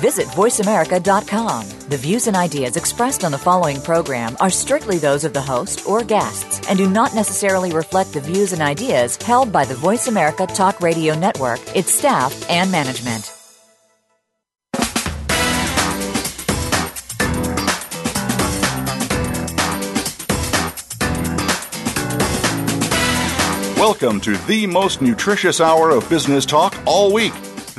[0.00, 1.68] Visit VoiceAmerica.com.
[1.90, 5.86] The views and ideas expressed on the following program are strictly those of the host
[5.86, 10.08] or guests and do not necessarily reflect the views and ideas held by the Voice
[10.08, 13.30] America Talk Radio Network, its staff, and management.
[23.76, 27.34] Welcome to the most nutritious hour of business talk all week.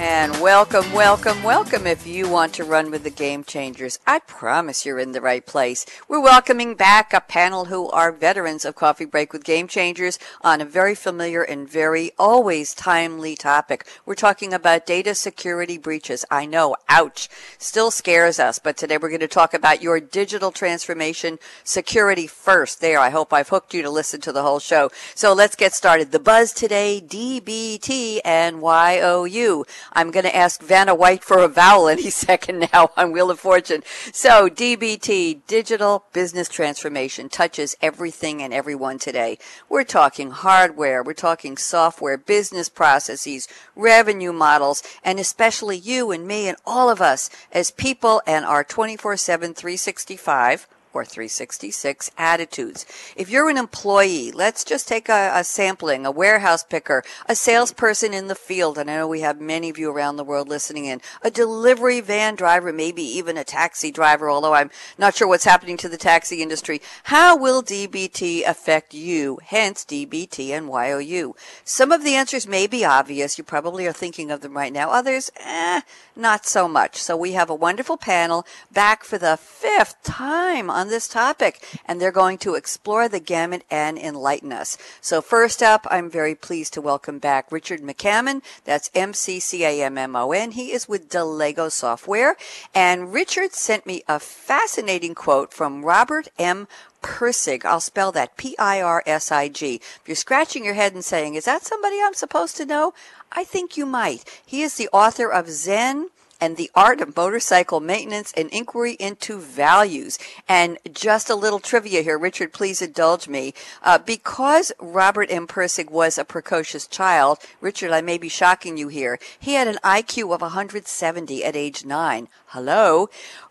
[0.00, 3.98] And welcome, welcome, welcome if you want to run with the game changers.
[4.06, 5.84] I promise you're in the right place.
[6.06, 10.60] We're welcoming back a panel who are veterans of Coffee Break with Game Changers on
[10.60, 13.88] a very familiar and very always timely topic.
[14.06, 16.24] We're talking about data security breaches.
[16.30, 20.52] I know, ouch, still scares us, but today we're going to talk about your digital
[20.52, 22.80] transformation security first.
[22.80, 24.92] There, I hope I've hooked you to listen to the whole show.
[25.16, 26.12] So let's get started.
[26.12, 29.64] The buzz today, DBT and YOU.
[29.92, 33.40] I'm going to ask Vanna White for a vowel any second now on Wheel of
[33.40, 33.82] Fortune.
[34.12, 39.38] So DBT, digital business transformation, touches everything and everyone today.
[39.68, 46.48] We're talking hardware, we're talking software, business processes, revenue models, and especially you and me
[46.48, 52.86] and all of us as people and our 24-7, 365 or 366 attitudes.
[53.16, 58.12] If you're an employee, let's just take a, a, sampling, a warehouse picker, a salesperson
[58.14, 60.86] in the field, and I know we have many of you around the world listening
[60.86, 65.44] in, a delivery van driver, maybe even a taxi driver, although I'm not sure what's
[65.44, 66.80] happening to the taxi industry.
[67.04, 69.38] How will DBT affect you?
[69.44, 71.34] Hence DBT and YOU.
[71.64, 73.38] Some of the answers may be obvious.
[73.38, 74.90] You probably are thinking of them right now.
[74.90, 75.82] Others, eh,
[76.16, 76.96] not so much.
[76.96, 82.00] So we have a wonderful panel back for the fifth time on this topic, and
[82.00, 84.78] they're going to explore the gamut and enlighten us.
[85.00, 88.42] So first up, I'm very pleased to welcome back Richard McCammon.
[88.64, 90.52] That's M-C-C-A-M-M-O-N.
[90.52, 92.36] He is with Delego Software,
[92.72, 96.68] and Richard sent me a fascinating quote from Robert M.
[97.02, 97.64] Pirsig.
[97.64, 99.74] I'll spell that P-I-R-S-I-G.
[99.74, 102.94] If you're scratching your head and saying, is that somebody I'm supposed to know?
[103.32, 104.24] I think you might.
[104.44, 106.08] He is the author of Zen,
[106.40, 110.18] and the art of motorcycle maintenance and inquiry into values.
[110.48, 113.54] And just a little trivia here, Richard, please indulge me.
[113.82, 115.46] Uh, because Robert M.
[115.46, 119.18] Pirsig was a precocious child, Richard, I may be shocking you here.
[119.38, 122.28] He had an IQ of 170 at age nine.
[122.48, 123.10] Hello.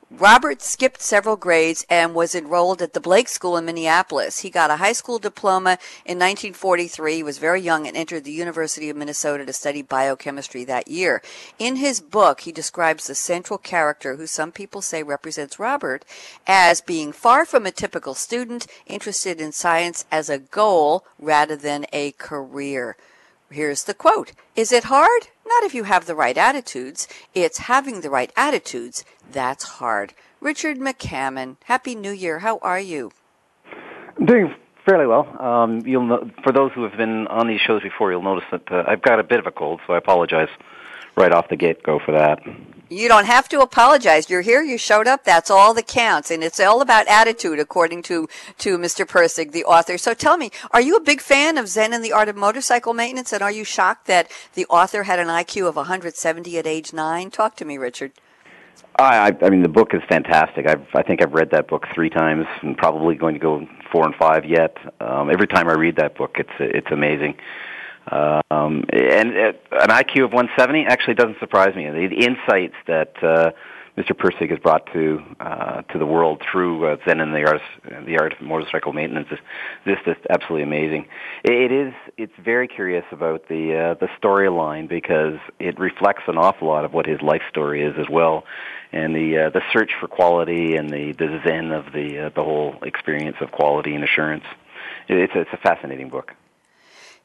[0.09, 4.39] Robert skipped several grades and was enrolled at the Blake School in Minneapolis.
[4.39, 5.71] He got a high school diploma
[6.05, 7.15] in 1943.
[7.15, 11.21] He was very young and entered the University of Minnesota to study biochemistry that year.
[11.59, 16.05] In his book, he describes the central character, who some people say represents Robert,
[16.47, 21.85] as being far from a typical student, interested in science as a goal rather than
[21.91, 22.95] a career.
[23.51, 24.31] Here's the quote.
[24.55, 25.27] Is it hard?
[25.47, 27.07] Not if you have the right attitudes.
[27.33, 30.13] It's having the right attitudes that's hard.
[30.41, 32.39] Richard McCammon, Happy New Year.
[32.39, 33.11] How are you?
[34.19, 34.53] I'm doing
[34.85, 35.25] fairly well.
[35.41, 38.69] Um, you'll know, for those who have been on these shows before, you'll notice that
[38.69, 40.49] uh, I've got a bit of a cold, so I apologize
[41.17, 42.39] right off the get go for that.
[42.89, 44.29] You don't have to apologize.
[44.29, 44.61] You're here.
[44.61, 45.25] You showed up.
[45.25, 48.29] That's all that counts, and it's all about attitude, according to
[48.59, 49.05] to Mr.
[49.05, 49.97] Pirsig, the author.
[49.97, 52.93] So tell me, are you a big fan of Zen and the Art of Motorcycle
[52.93, 56.93] Maintenance, and are you shocked that the author had an IQ of 170 at age
[56.93, 57.29] nine?
[57.29, 58.13] Talk to me, Richard.
[58.99, 60.67] I, I mean, the book is fantastic.
[60.67, 64.05] I've, I think I've read that book three times, and probably going to go four
[64.05, 64.77] and five yet.
[65.01, 67.35] Um, every time I read that book, it's it's amazing.
[68.11, 71.89] Um, and it, an IQ of 170 actually doesn't surprise me.
[71.89, 73.51] The, the insights that uh,
[73.97, 74.11] Mr.
[74.11, 77.61] Pirsig has brought to uh, to the world through uh, Zen and the art
[78.05, 79.39] the art of motorcycle maintenance is
[79.85, 81.07] this is absolutely amazing.
[81.43, 86.67] It is it's very curious about the uh, the storyline because it reflects an awful
[86.67, 88.43] lot of what his life story is as well,
[88.91, 92.43] and the uh, the search for quality and the the Zen of the uh, the
[92.43, 94.45] whole experience of quality and assurance.
[95.09, 96.33] It's a, it's a fascinating book.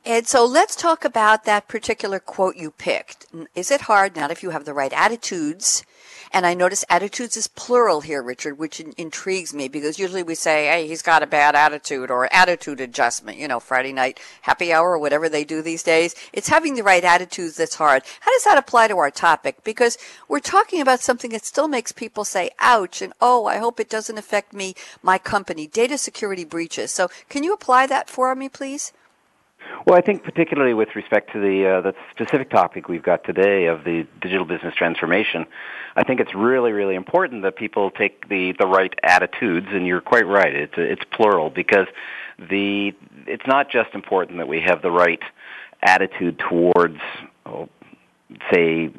[0.05, 3.27] And so let's talk about that particular quote you picked.
[3.55, 5.85] Is it hard, not if you have the right attitudes,
[6.33, 10.35] and I notice attitudes is plural here, Richard, which in- intrigues me because usually we
[10.35, 14.73] say, hey, he's got a bad attitude or attitude adjustment, you know, Friday night happy
[14.73, 16.17] hour or whatever they do these days.
[16.33, 18.03] It's having the right attitudes that's hard.
[18.21, 19.63] How does that apply to our topic?
[19.63, 23.79] Because we're talking about something that still makes people say, ouch, and oh, I hope
[23.79, 26.91] it doesn't affect me, my company, data security breaches.
[26.91, 28.93] So can you apply that for me, please?
[29.87, 33.67] Well, I think particularly with respect to the uh, the specific topic we've got today
[33.67, 35.47] of the digital business transformation,
[35.97, 39.67] I think it's really really important that people take the the right attitudes.
[39.71, 41.87] And you're quite right; it's it's plural because
[42.39, 42.93] the
[43.27, 45.23] it's not just important that we have the right
[45.83, 46.99] attitude towards,
[47.45, 47.69] oh,
[48.53, 48.91] say,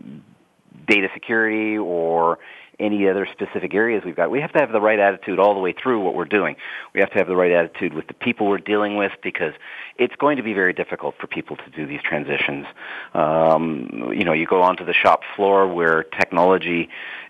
[0.87, 2.39] data security or
[2.79, 4.31] any other specific areas we've got.
[4.31, 6.55] We have to have the right attitude all the way through what we're doing.
[6.93, 9.53] We have to have the right attitude with the people we're dealing with because
[9.97, 12.65] it's going to be very difficult for people to do these transitions.
[13.13, 16.89] Um, you know, you go onto the shop floor where technology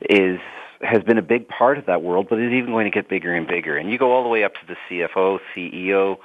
[0.10, 0.40] is
[0.81, 3.34] has been a big part of that world, but is even going to get bigger
[3.34, 3.78] and bigger.
[3.78, 6.18] And you go all the way up to the CFO, CEO,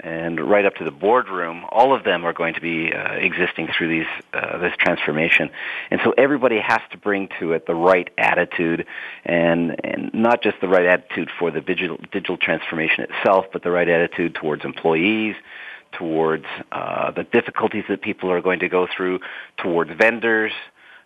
[0.00, 3.68] and right up to the boardroom, all of them are going to be uh, existing
[3.76, 5.50] through these uh, this transformation,
[5.90, 8.86] and so everybody has to bring to it the right attitude,
[9.24, 13.70] and and not just the right attitude for the digital digital transformation itself, but the
[13.70, 15.36] right attitude towards employees,
[15.92, 19.20] towards uh, the difficulties that people are going to go through,
[19.56, 20.52] towards vendors,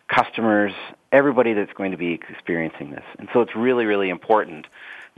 [0.08, 0.73] customers,
[1.12, 4.67] everybody that's going to be experiencing this, and so it's really really important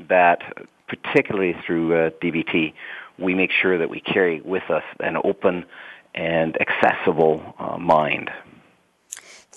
[0.08, 0.42] that
[0.88, 2.72] particularly through uh, DBT
[3.20, 5.64] we make sure that we carry with us an open
[6.14, 8.30] and accessible uh, mind.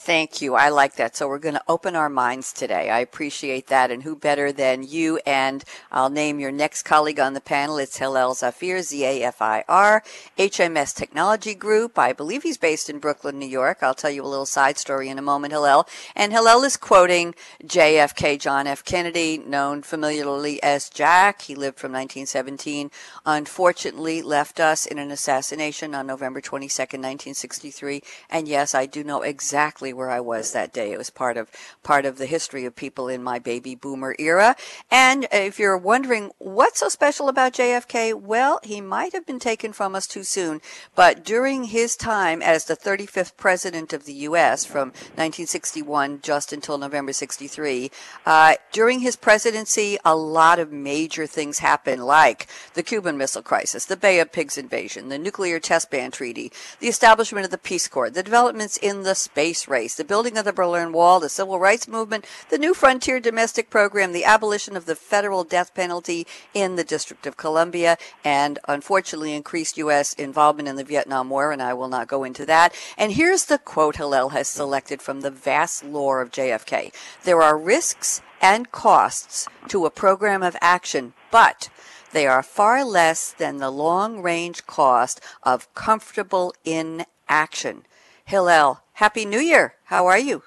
[0.06, 0.56] Thank you.
[0.56, 1.16] I like that.
[1.16, 2.90] So we're going to open our minds today.
[2.90, 3.90] I appreciate that.
[3.90, 5.22] And who better than you?
[5.26, 5.64] And
[5.94, 7.78] I'll name your next colleague on the panel.
[7.78, 10.04] It's Hillel Zafir, Z-A-F-I-R,
[10.38, 11.98] HMS Technology Group.
[11.98, 13.78] I believe he's based in Brooklyn, New York.
[13.82, 15.88] I'll tell you a little side story in a moment, Hillel.
[16.18, 17.34] And Hillel is quoting
[17.64, 18.84] JFK, John F.
[18.84, 21.44] Kennedy, known familiarly as Jack.
[21.44, 22.92] He lived from 1917.
[23.26, 28.04] Unfortunately, left us in an assassination on November 22nd, 1963.
[28.30, 30.92] And yes, I do know exactly where I was that day.
[30.92, 31.50] It was part of
[31.84, 34.56] part of the history of people in my baby boomer era.
[34.92, 39.74] And if you're wondering what's so special about JFK, well, he might have been taken
[39.74, 40.62] from us too soon,
[40.96, 44.66] but during his time as the 35th president of the U.S.
[44.66, 47.92] from 1961 just until November 63,
[48.26, 53.86] uh, during his presidency, a lot of major things happened, like the Cuban Missile Crisis,
[53.86, 57.88] the Bay of Pigs invasion, the Nuclear Test Ban Treaty, the establishment of the Peace
[57.88, 61.60] Corps, the developments in the space race the building of the Berlin Wall, the civil
[61.60, 66.78] rights movement, the New Frontier domestic program, the abolition of the federal death penalty in
[66.78, 70.14] the District of Columbia, and unfortunately increased U.S.
[70.14, 72.74] involvement in the Vietnam War, and I will not go into that.
[72.98, 76.94] And here's the quote Hillel has selected from the vast lore of JFK.
[77.26, 81.70] There are risks and costs to a program of action, but
[82.14, 87.86] they are far less than the long range cost of comfortable inaction.
[88.26, 89.76] Hillel, Happy New Year.
[89.86, 90.44] How are you?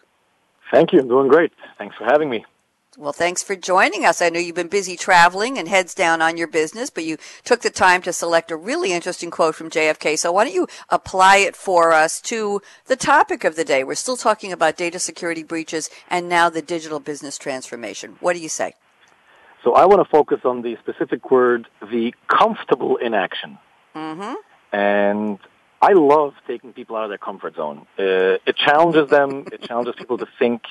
[0.73, 1.01] Thank you.
[1.01, 1.53] I'm doing great.
[1.79, 2.45] Thanks for having me.
[2.99, 4.23] Well, thanks for joining us.
[4.23, 7.61] I know you've been busy traveling and heads down on your business, but you took
[7.61, 10.19] the time to select a really interesting quote from JFK.
[10.19, 13.85] So why don't you apply it for us to the topic of the day?
[13.85, 18.17] We're still talking about data security breaches and now the digital business transformation.
[18.21, 18.73] What do you say?
[19.63, 23.59] So I want to focus on the specific word, the comfortable inaction.
[23.95, 24.35] Mm-hmm.
[24.73, 25.39] And
[25.81, 27.87] I love taking people out of their comfort zone.
[27.99, 29.47] Uh, it challenges them.
[29.53, 30.63] it challenges people to think.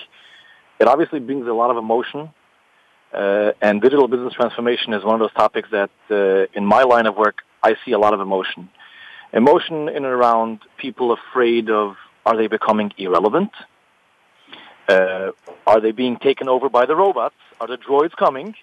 [0.79, 2.31] It obviously brings a lot of emotion.
[3.13, 7.05] Uh, and digital business transformation is one of those topics that, uh, in my line
[7.05, 8.69] of work, I see a lot of emotion.
[9.31, 13.51] Emotion in and around people afraid of are they becoming irrelevant?
[14.87, 15.31] Uh,
[15.65, 17.35] are they being taken over by the robots?
[17.59, 18.55] Are the droids coming?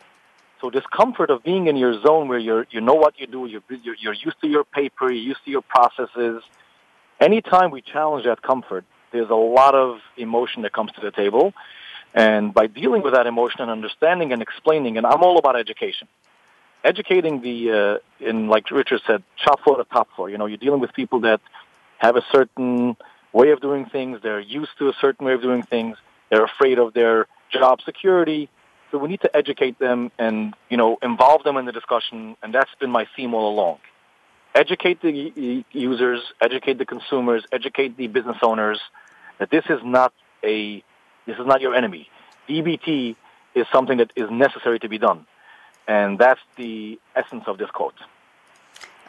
[0.62, 3.46] So this comfort of being in your zone where you're, you know what you do,
[3.46, 6.44] you're, you're, you're used to your paper, you're used to your processes.
[7.20, 11.52] Anytime we challenge that comfort, there's a lot of emotion that comes to the table.
[12.14, 16.06] And by dealing with that emotion and understanding and explaining, and I'm all about education.
[16.84, 20.30] Educating the, uh, in like Richard said, shop floor to top floor.
[20.30, 21.40] You know, you're dealing with people that
[21.98, 22.96] have a certain
[23.32, 24.20] way of doing things.
[24.22, 25.96] They're used to a certain way of doing things.
[26.30, 28.48] They're afraid of their job security.
[28.92, 32.54] So we need to educate them and, you know, involve them in the discussion, and
[32.54, 33.78] that's been my theme all along.
[34.54, 38.78] Educate the users, educate the consumers, educate the business owners
[39.38, 40.12] that this is not
[40.44, 40.84] a,
[41.26, 42.10] this is not your enemy.
[42.50, 43.16] DBT
[43.54, 45.26] is something that is necessary to be done.
[45.88, 47.94] And that's the essence of this quote.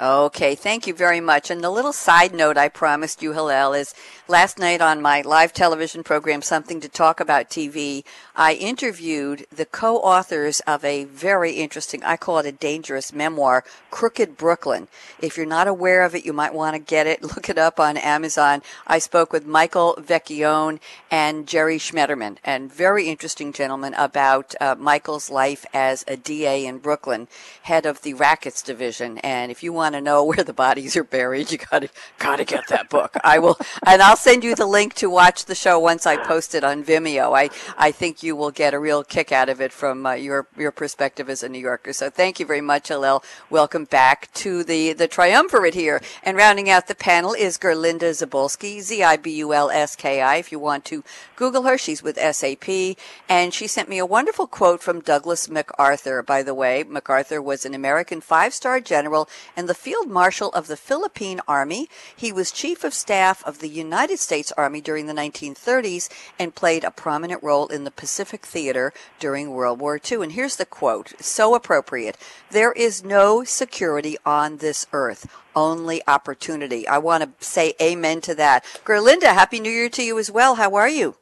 [0.01, 1.51] Okay, thank you very much.
[1.51, 3.93] And the little side note I promised you, Hillel, is
[4.27, 8.03] last night on my live television program, Something to Talk About TV,
[8.35, 13.63] I interviewed the co authors of a very interesting, I call it a dangerous memoir,
[13.91, 14.87] Crooked Brooklyn.
[15.21, 17.21] If you're not aware of it, you might want to get it.
[17.35, 18.63] Look it up on Amazon.
[18.87, 20.79] I spoke with Michael Vecchione
[21.11, 26.79] and Jerry Schmetterman, and very interesting gentlemen about uh, Michael's life as a DA in
[26.79, 27.27] Brooklyn,
[27.63, 29.19] head of the rackets division.
[29.19, 31.89] And if you want want to know where the bodies are buried, you got to
[32.17, 33.17] got to get that book.
[33.21, 36.55] I will, and I'll send you the link to watch the show once I post
[36.55, 37.37] it on Vimeo.
[37.37, 40.47] I I think you will get a real kick out of it from uh, your
[40.57, 41.91] your perspective as a New Yorker.
[41.91, 43.23] So thank you very much, Hillel.
[43.49, 46.01] Welcome back to the the triumvirate here.
[46.23, 50.21] And rounding out the panel is Gerlinde Zibulski, Z I B U L S K
[50.21, 50.37] I.
[50.37, 51.03] If you want to
[51.35, 52.95] Google her, she's with SAP,
[53.27, 56.23] and she sent me a wonderful quote from Douglas MacArthur.
[56.23, 60.67] By the way, MacArthur was an American five star general and the Field Marshal of
[60.67, 61.89] the Philippine Army.
[62.15, 66.83] He was Chief of Staff of the United States Army during the 1930s and played
[66.83, 70.23] a prominent role in the Pacific Theater during World War II.
[70.23, 72.17] And here's the quote, so appropriate.
[72.51, 76.87] There is no security on this earth only opportunity.
[76.87, 78.65] I want to say amen to that.
[78.83, 80.55] Gerlinde, Happy New Year to you as well.
[80.55, 81.15] How are you?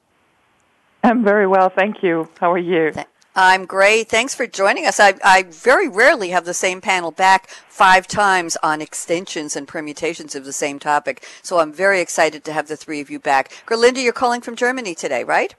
[1.03, 2.29] I'm very well, thank you.
[2.39, 2.93] How are you?
[3.35, 4.09] I'm great.
[4.09, 4.99] Thanks for joining us.
[4.99, 10.35] I, I very rarely have the same panel back five times on extensions and permutations
[10.35, 11.25] of the same topic.
[11.41, 13.51] So I'm very excited to have the three of you back.
[13.65, 15.55] Gerlinde, you're calling from Germany today, right?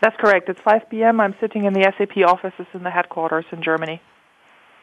[0.00, 0.48] That's correct.
[0.48, 1.20] It's 5 p.m.
[1.20, 4.00] I'm sitting in the SAP offices in the headquarters in Germany.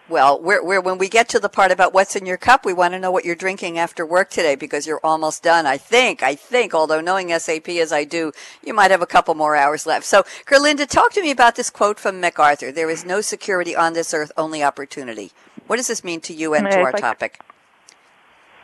[0.10, 2.74] Well, we're, we're, when we get to the part about what's in your cup, we
[2.74, 5.68] want to know what you're drinking after work today because you're almost done.
[5.68, 8.32] I think, I think, although knowing SAP as I do,
[8.64, 10.06] you might have a couple more hours left.
[10.06, 12.72] So, Gerlinde, talk to me about this quote from MacArthur.
[12.72, 15.32] There is no security on this earth, only opportunity.
[15.68, 17.40] What does this mean to you and to our I, topic?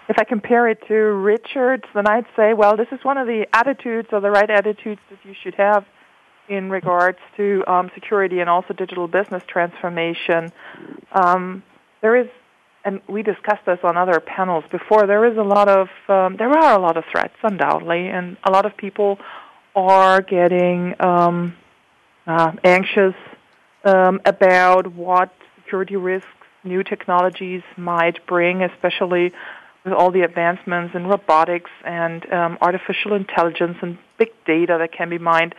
[0.10, 3.46] If I compare it to Richard's, then I'd say, well, this is one of the
[3.54, 5.86] attitudes or the right attitudes that you should have
[6.48, 10.52] in regards to um, security and also digital business transformation.
[11.12, 11.64] Um,
[12.02, 12.28] there is,
[12.84, 15.08] and we discussed this on other panels before.
[15.08, 18.52] There is a lot of, um, there are a lot of threats, undoubtedly, and a
[18.52, 19.20] lot of people
[19.76, 21.56] are getting um,
[22.28, 23.16] uh, anxious
[23.84, 26.30] um, about what security risks
[26.64, 29.32] new technologies might bring, especially
[29.84, 35.10] with all the advancements in robotics and um, artificial intelligence and big data that can
[35.10, 35.54] be mined.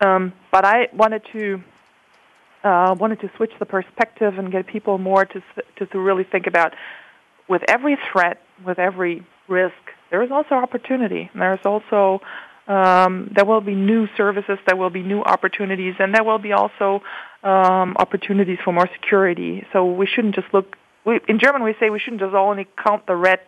[0.00, 1.62] Um, but I wanted to
[2.62, 5.42] uh, wanted to switch the perspective and get people more to,
[5.76, 6.74] to to really think about
[7.48, 9.74] with every threat, with every risk,
[10.10, 11.28] there is also opportunity.
[11.32, 12.20] And there's also
[12.68, 16.52] um, there will be new services, there will be new opportunities, and there will be
[16.52, 17.02] also
[17.42, 19.66] um, opportunities for more security.
[19.72, 20.76] So we shouldn't just look.
[21.04, 23.40] We, in German, we say we shouldn't just only count the red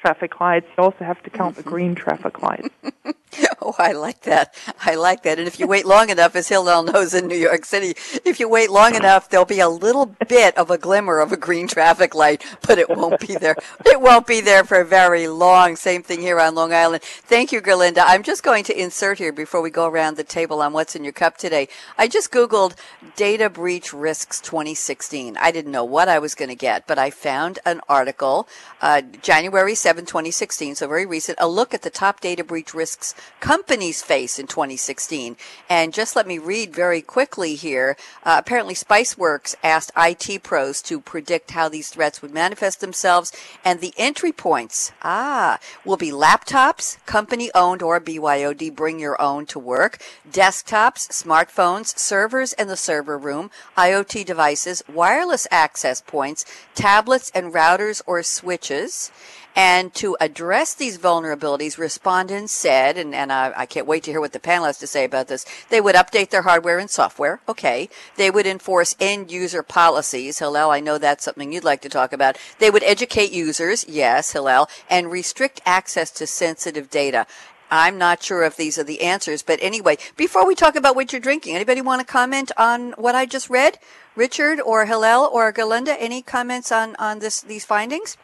[0.00, 0.66] traffic lights.
[0.78, 2.68] You also have to count the green traffic lights.
[3.62, 4.54] oh, I like that.
[4.84, 5.38] I like that.
[5.38, 8.48] And if you wait long enough, as Hillel knows in New York City, if you
[8.48, 12.14] wait long enough, there'll be a little bit of a glimmer of a green traffic
[12.14, 13.56] light, but it won't be there.
[13.84, 15.76] It won't be there for very long.
[15.76, 17.02] Same thing here on Long Island.
[17.02, 18.02] Thank you, Gerlinde.
[18.04, 21.04] I'm just going to insert here before we go around the table on what's in
[21.04, 21.68] your cup today.
[21.98, 22.74] I just Googled
[23.16, 25.36] data breach risks 2016.
[25.36, 28.48] I didn't know what I was going to get, but I found an article,
[28.80, 33.14] uh, January 7, 2016, so very recent, a look at the top data breach risks
[33.50, 35.36] companies face in 2016.
[35.68, 37.96] And just let me read very quickly here.
[38.22, 43.32] Uh, apparently, Spiceworks asked IT pros to predict how these threats would manifest themselves,
[43.64, 49.46] and the entry points, ah, will be laptops, company owned or BYOD, bring your own
[49.46, 49.98] to work,
[50.30, 56.44] desktops, smartphones, servers and the server room, IoT devices, wireless access points,
[56.76, 59.10] tablets and routers or switches.
[59.56, 64.20] And to address these vulnerabilities, respondents said, and, and I, I, can't wait to hear
[64.20, 67.40] what the panel has to say about this, they would update their hardware and software.
[67.48, 67.88] Okay.
[68.16, 70.38] They would enforce end user policies.
[70.38, 72.38] Hillel, I know that's something you'd like to talk about.
[72.58, 73.84] They would educate users.
[73.88, 74.68] Yes, Hillel.
[74.88, 77.26] And restrict access to sensitive data.
[77.70, 81.12] I'm not sure if these are the answers, but anyway, before we talk about what
[81.12, 83.78] you're drinking, anybody want to comment on what I just read?
[84.16, 88.16] Richard or Hillel or Gerlinde, any comments on, on this, these findings?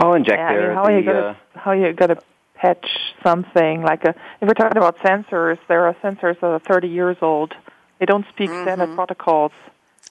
[0.00, 0.64] I'll inject yeah, there.
[0.64, 2.22] I mean, how, the, are you gonna, uh, how are you going to
[2.54, 2.86] patch
[3.22, 4.14] something like a?
[4.40, 7.54] If we're talking about sensors, there are sensors that are 30 years old.
[7.98, 8.64] They don't speak mm-hmm.
[8.64, 9.52] standard protocols.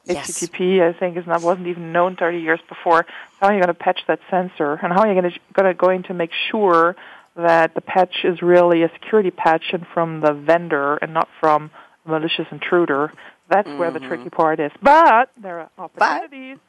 [0.05, 0.29] Yes.
[0.29, 3.05] HTTP, I think, is not wasn't even known 30 years before.
[3.41, 5.67] How are you going to patch that sensor, and how are you going to going
[5.67, 6.95] to going to make sure
[7.35, 11.71] that the patch is really a security patch and from the vendor and not from
[12.05, 13.11] a malicious intruder?
[13.49, 13.79] That's mm-hmm.
[13.79, 14.07] where the mm-hmm.
[14.07, 14.71] tricky part is.
[14.81, 16.57] But there are opportunities.
[16.57, 16.68] But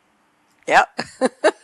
[0.71, 1.01] Yep.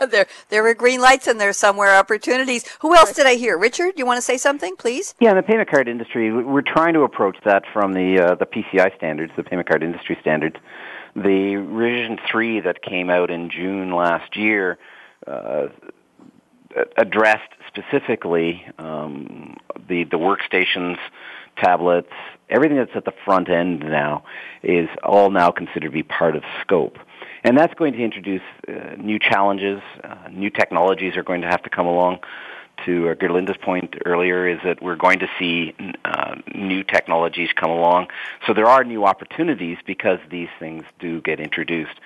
[0.10, 2.64] there, there are green lights and there's somewhere opportunities.
[2.80, 3.56] Who else did I hear?
[3.56, 5.14] Richard, you want to say something, please?
[5.20, 8.46] Yeah, in the payment card industry, we're trying to approach that from the uh, the
[8.46, 10.56] PCI standards, the payment card industry standards.
[11.14, 14.76] The revision three that came out in June last year
[15.28, 15.68] uh,
[16.96, 19.56] addressed specifically um,
[19.88, 20.98] the the workstations,
[21.56, 22.12] tablets,
[22.50, 24.24] everything that's at the front end now
[24.64, 26.98] is all now considered to be part of scope.
[27.46, 29.80] And that's going to introduce uh, new challenges.
[30.02, 32.18] Uh, new technologies are going to have to come along.
[32.84, 35.72] To uh, Gerlinde's point earlier, is that we're going to see
[36.04, 38.08] uh, new technologies come along.
[38.46, 41.98] So there are new opportunities because these things do get introduced.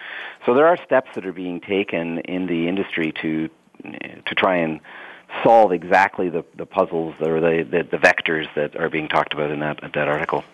[0.45, 3.49] So there are steps that are being taken in the industry to
[4.27, 4.79] to try and
[5.43, 9.51] solve exactly the, the puzzles or the, the, the vectors that are being talked about
[9.51, 10.45] in that that article.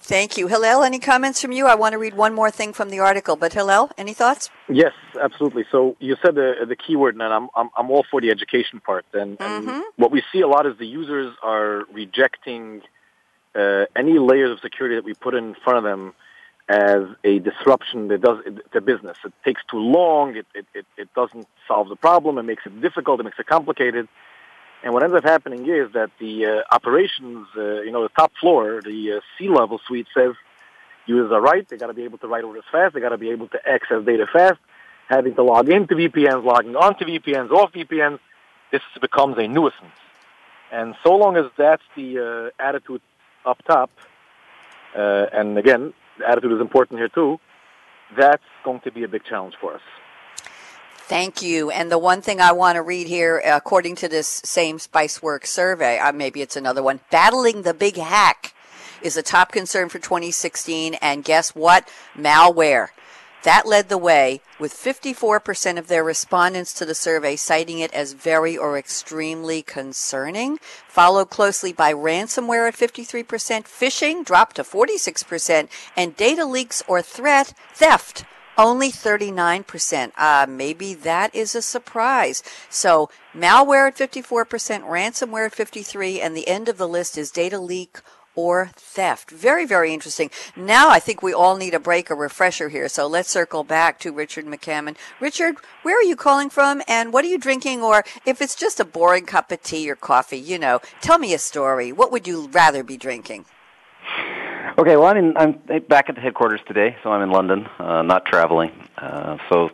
[0.00, 0.46] Thank you.
[0.46, 1.66] Hillel, any comments from you?
[1.66, 4.48] I want to read one more thing from the article, but Hillel, any thoughts?
[4.68, 5.64] Yes, absolutely.
[5.70, 9.04] So you said the the keyword, and I'm I'm, I'm all for the education part.
[9.12, 9.68] And, mm-hmm.
[9.68, 12.82] and, what we see a lot is the users are rejecting
[13.54, 16.14] uh, any layers of security that we put in front of them
[16.68, 18.38] as a disruption that does
[18.72, 19.16] the business.
[19.24, 20.36] It takes too long.
[20.36, 22.38] It, it it it doesn't solve the problem.
[22.38, 23.20] It makes it difficult.
[23.20, 24.08] It makes it complicated.
[24.82, 28.32] And what ends up happening is that the uh, operations, uh, you know, the top
[28.40, 30.34] floor, the uh, C-level suite says
[31.06, 31.68] users are right.
[31.68, 32.94] They got to be able to write orders fast.
[32.94, 34.60] They got to be able to access data fast.
[35.08, 38.20] Having to log into VPNs, logging onto VPNs, off VPNs,
[38.70, 39.98] this becomes a nuisance.
[40.70, 43.00] And so long as that's the uh, attitude
[43.44, 43.90] up top,
[44.94, 47.40] uh, and again, the attitude is important here too,
[48.16, 49.80] that's going to be a big challenge for us.
[51.08, 51.70] Thank you.
[51.70, 55.98] And the one thing I want to read here, according to this same Spiceworks survey,
[55.98, 58.52] uh, maybe it's another one, battling the big hack
[59.00, 60.94] is a top concern for 2016.
[61.00, 61.88] And guess what?
[62.14, 62.88] Malware.
[63.44, 68.12] That led the way with 54% of their respondents to the survey citing it as
[68.12, 73.24] very or extremely concerning, followed closely by ransomware at 53%,
[73.64, 78.26] phishing dropped to 46%, and data leaks or threat theft
[78.58, 80.12] only 39%.
[80.16, 82.42] Uh, maybe that is a surprise.
[82.68, 87.58] So malware at 54%, ransomware at 53, and the end of the list is data
[87.58, 88.00] leak
[88.34, 89.32] or theft.
[89.32, 90.30] Very, very interesting.
[90.54, 92.88] Now I think we all need a break, a refresher here.
[92.88, 94.96] So let's circle back to Richard McCammon.
[95.20, 97.82] Richard, where are you calling from and what are you drinking?
[97.82, 101.34] Or if it's just a boring cup of tea or coffee, you know, tell me
[101.34, 101.90] a story.
[101.90, 103.44] What would you rather be drinking?
[104.76, 105.52] Okay, well, I'm, in, I'm
[105.88, 108.70] back at the headquarters today, so I'm in London, uh, not traveling.
[108.96, 109.70] Uh, so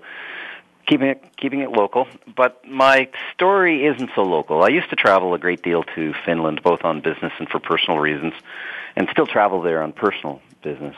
[0.87, 2.07] keeping it keeping it local.
[2.37, 4.63] But my story isn't so local.
[4.63, 7.99] I used to travel a great deal to Finland, both on business and for personal
[7.99, 8.35] reasons,
[8.97, 10.97] and still travel there on personal business.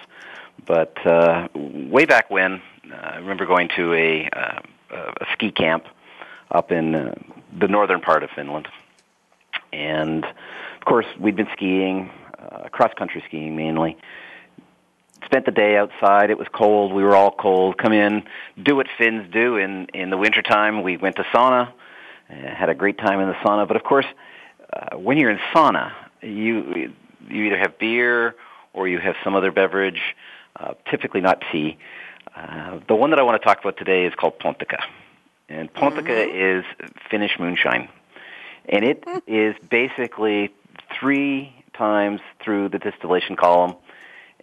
[0.64, 5.86] But uh, way back when, uh, I remember going to a, uh, a ski camp
[6.50, 7.14] up in uh,
[7.58, 8.68] the northern part of Finland,
[9.72, 12.10] and of course we'd been skiing
[12.76, 13.96] cross country skiing mainly.
[15.24, 16.30] Spent the day outside.
[16.30, 16.92] It was cold.
[16.92, 17.78] We were all cold.
[17.78, 18.22] Come in,
[18.62, 20.82] do what Finns do in in the wintertime.
[20.82, 21.72] We went to sauna,
[22.30, 23.66] uh, had a great time in the sauna.
[23.66, 24.06] But of course,
[24.72, 26.92] uh, when you're in sauna, you
[27.28, 28.36] you either have beer
[28.74, 30.02] or you have some other beverage,
[30.60, 31.78] uh, typically not tea.
[32.36, 34.80] Uh, the one that I want to talk about today is called Pontikka.
[35.48, 36.58] And Pontikka mm-hmm.
[36.58, 37.88] is Finnish moonshine.
[38.68, 39.68] And it mm.
[39.70, 40.52] basically
[41.00, 43.74] three times through the distillation column,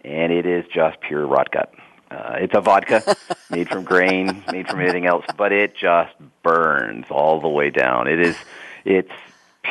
[0.04, 1.72] and it is just pure rot gut.
[2.10, 3.16] Uh, it's a vodka
[3.50, 8.06] made from grain, made from anything else, but it just burns all the way down.
[8.06, 8.36] It is,
[8.84, 9.12] it's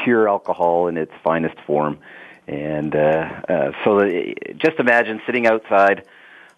[0.04, 2.00] pure alcohol in its finest form,
[2.48, 6.06] and uh, uh, so the, just imagine sitting outside.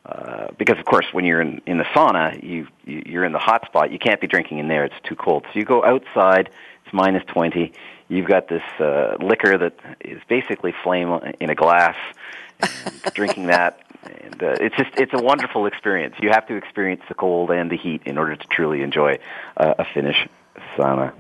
[0.06, 3.40] Uh, because of course, when you're in, in the sauna, you, you you're in the
[3.40, 3.92] hot spot.
[3.92, 5.46] You can't be drinking in there; it's too cold.
[5.52, 6.52] So you go outside.
[6.86, 7.74] It's minus twenty
[8.08, 11.96] you've got this uh, liquor that is basically flame in a glass,
[13.14, 13.82] drinking that.
[14.04, 16.16] And uh, it's just it's a wonderful experience.
[16.22, 19.18] You have to experience the cold and the heat in order to truly enjoy
[19.58, 20.28] uh, a Finnish
[20.78, 21.14] sauna.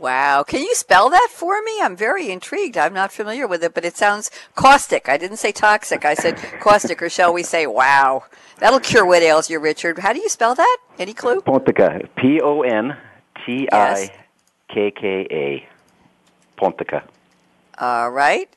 [0.00, 0.42] Wow.
[0.42, 1.80] Can you spell that for me?
[1.80, 2.76] I'm very intrigued.
[2.76, 5.08] I'm not familiar with it, but it sounds caustic.
[5.08, 6.04] I didn't say toxic.
[6.04, 8.24] I said caustic, or shall we say wow?
[8.58, 10.00] That'll cure what ails you, Richard.
[10.00, 10.78] How do you spell that?
[10.98, 11.40] Any clue?
[11.42, 12.08] Pontikka.
[12.16, 12.96] P O N
[13.46, 14.10] T I
[14.70, 15.64] KKA,
[16.56, 17.02] Pontikka.
[17.78, 18.48] All right.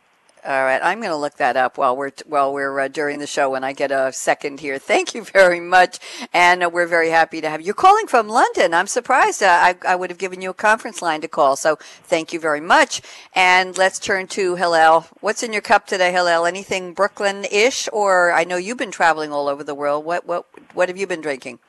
[0.43, 3.28] All right, I'm going to look that up while we're while we're uh, during the
[3.28, 4.80] show when I get a second here.
[4.80, 6.00] Thank you very much,
[6.34, 8.74] and uh, we're very happy to have you You're calling from London.
[8.74, 9.43] I'm surprised.
[9.43, 12.39] Uh, I, I would have given you a conference line to call, so thank you
[12.39, 13.04] very much.
[13.36, 15.06] And let's turn to Hillel.
[15.19, 16.47] What's in your cup today, Hillel?
[16.47, 20.06] Anything Brooklyn-ish, or I know you've been traveling all over the world.
[20.06, 21.60] What what what have you been drinking?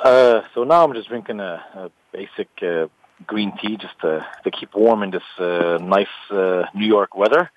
[0.00, 2.86] Uh, so now I'm just drinking a, a basic uh,
[3.26, 7.50] green tea just to, to keep warm in this uh, nice uh, New York weather.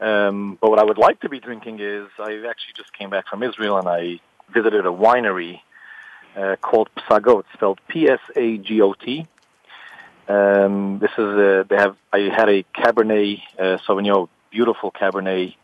[0.00, 3.28] Um, but what I would like to be drinking is I actually just came back
[3.28, 4.20] from Israel and I
[4.52, 5.60] visited a winery
[6.36, 9.26] uh, called Psagot, spelled P-S-A-G-O-T.
[10.28, 11.96] Um, this is a, they have.
[12.12, 15.54] I had a Cabernet uh, Sauvignon, beautiful Cabernet,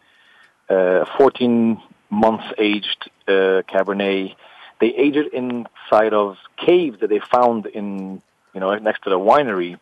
[0.68, 4.36] uh, 14 months aged uh, Cabernet.
[4.80, 8.22] They age it inside of caves that they found in,
[8.54, 9.78] you know, next to the winery,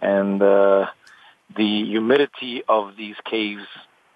[0.00, 0.86] and uh,
[1.56, 3.64] the humidity of these caves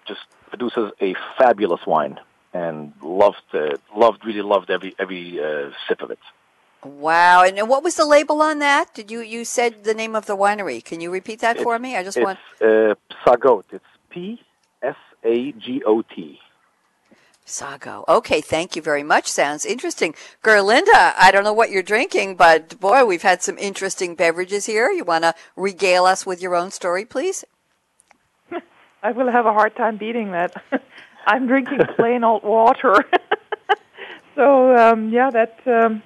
[0.07, 2.19] just produces a fabulous wine.
[2.55, 6.19] And loved, uh, loved, really loved every every uh, sip of it.
[6.83, 7.43] Wow!
[7.43, 8.93] And what was the label on that?
[8.93, 10.83] Did you you said the name of the winery?
[10.83, 11.97] Can you repeat that for me?
[11.97, 12.39] I just it's, want.
[12.61, 12.93] Uh,
[13.25, 13.63] Psagot.
[13.71, 14.39] It's P
[14.83, 16.39] S A G O T.
[17.45, 18.05] Sago.
[18.07, 19.27] Okay, thank you very much.
[19.27, 20.15] Sounds interesting.
[20.43, 24.89] Gerlinde, I don't know what you're drinking, but boy, we've had some interesting beverages here.
[24.91, 27.43] You want to regale us with your own story, please?
[29.03, 30.55] I will have a hard time beating that.
[31.27, 32.95] I'm drinking plain old water.
[34.35, 36.01] so um, yeah, that um,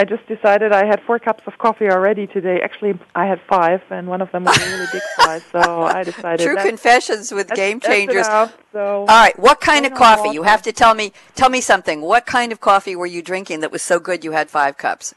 [0.00, 2.62] I just decided I had four cups of coffee already today.
[2.62, 5.42] Actually, I had five, and one of them was a really big size.
[5.52, 6.42] So I decided.
[6.42, 8.26] True confessions with game changers.
[8.26, 10.28] Enough, so All right, what kind of coffee?
[10.28, 11.12] old You have to tell me.
[11.34, 12.00] Tell me something.
[12.00, 15.14] What kind of coffee were you drinking that was so good you had five cups?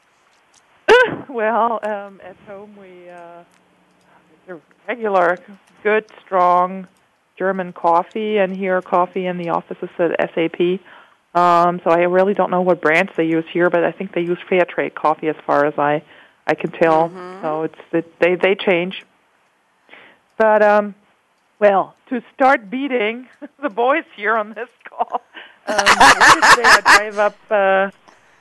[1.30, 5.38] well, um, at home we uh, regular,
[5.82, 6.86] good, strong
[7.38, 10.78] German coffee, and here coffee in the office is at SAP.
[11.34, 14.20] Um, so I really don't know what brands they use here, but I think they
[14.20, 16.02] use fair trade coffee as far as I
[16.46, 17.08] I can tell.
[17.42, 19.02] So it's it, they they change.
[20.38, 20.94] But um,
[21.58, 23.28] well, to start beating
[23.62, 25.20] the boys here on this call, um,
[25.66, 27.36] I drive up.
[27.50, 27.90] Uh,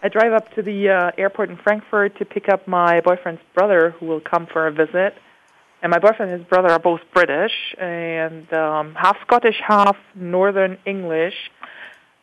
[0.03, 3.91] I drive up to the uh, airport in Frankfurt to pick up my boyfriend's brother,
[3.91, 5.15] who will come for a visit.
[5.81, 10.77] And my boyfriend and his brother are both British and um, half Scottish, half Northern
[10.85, 11.33] English.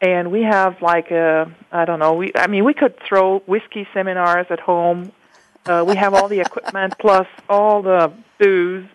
[0.01, 3.87] And we have like a, I don't know, we, I mean, we could throw whiskey
[3.93, 5.13] seminars at home.
[5.67, 8.87] Uh, we have all the equipment plus all the booze.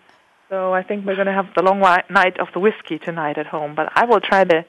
[0.48, 3.46] So I think we're going to have the long night of the whiskey tonight at
[3.46, 3.74] home.
[3.74, 4.64] But I will try to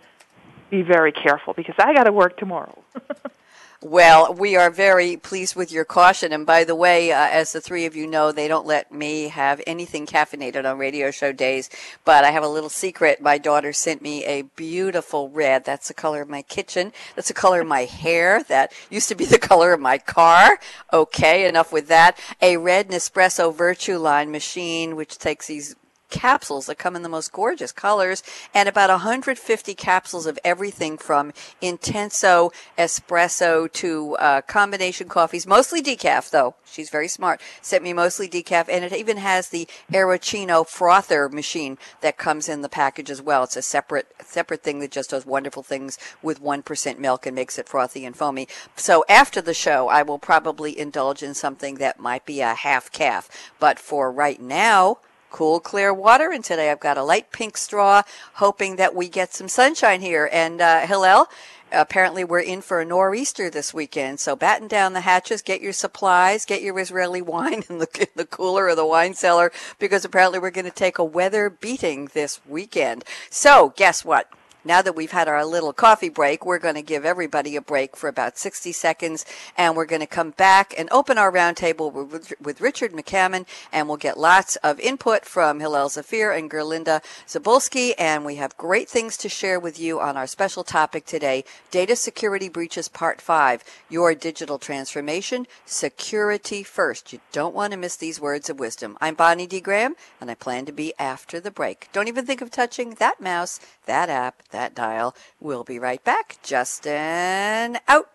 [0.69, 2.83] be very careful because I got to work tomorrow.
[3.83, 6.33] Well, we are very pleased with your caution.
[6.33, 9.27] And by the way, uh, as the three of you know, they don't let me
[9.27, 11.69] have anything caffeinated on radio show days.
[12.03, 13.21] But I have a little secret.
[13.21, 15.63] My daughter sent me a beautiful red.
[15.63, 16.91] That's the color of my kitchen.
[17.15, 18.41] That's the color of my hair.
[18.41, 20.57] That used to be the color of my car.
[20.91, 22.19] Okay, enough with that.
[22.41, 25.75] A red Nespresso Vertuo Line machine, which takes these
[26.09, 31.33] capsules that come in the most gorgeous colors and about 150 capsules of everything from
[31.61, 36.55] intenso espresso to uh, combination coffees mostly decaf though.
[36.65, 37.41] She's very smart.
[37.61, 42.61] Sent me mostly decaf and it even has the Aeroccino frother machine that comes in
[42.61, 43.43] the package as well.
[43.43, 47.57] It's a separate separate thing that just does wonderful things with 1% milk and makes
[47.57, 48.47] it frothy and foamy.
[48.75, 52.91] So after the show I will probably indulge in something that might be a half
[52.91, 53.29] calf.
[53.59, 56.31] But for right now cool, clear water.
[56.31, 58.03] And today I've got a light pink straw,
[58.35, 60.29] hoping that we get some sunshine here.
[60.31, 61.27] And uh, Hillel,
[61.71, 64.19] apparently we're in for a nor'easter this weekend.
[64.19, 68.07] So batten down the hatches, get your supplies, get your Israeli wine in the, in
[68.15, 72.09] the cooler or the wine cellar, because apparently we're going to take a weather beating
[72.13, 73.03] this weekend.
[73.29, 74.31] So guess what?
[74.67, 77.95] Now that we've had our little coffee break, we're going to give everybody a break
[77.95, 79.23] for about 60 seconds
[79.57, 83.87] and we're going to come back and open our roundtable with, with Richard McCammon and
[83.87, 88.89] we'll get lots of input from Hillel Zafir and Gerlinde Zibulski and we have great
[88.89, 93.63] things to share with you on our special topic today, Data Security Breaches Part 5,
[93.89, 97.13] Your Digital Transformation, Security First.
[97.13, 98.97] You don't want to miss these words of wisdom.
[98.99, 99.61] I'm Bonnie D.
[99.61, 101.87] Graham and I plan to be after the break.
[101.93, 105.15] Don't even think of touching that mouse, that app, that dial.
[105.39, 106.37] We'll be right back.
[106.43, 108.09] Justin out.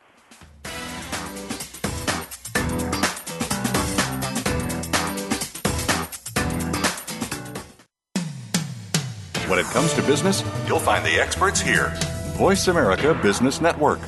[9.49, 11.93] When it comes to business, you'll find the experts here.
[12.37, 14.01] Voice America Business Network.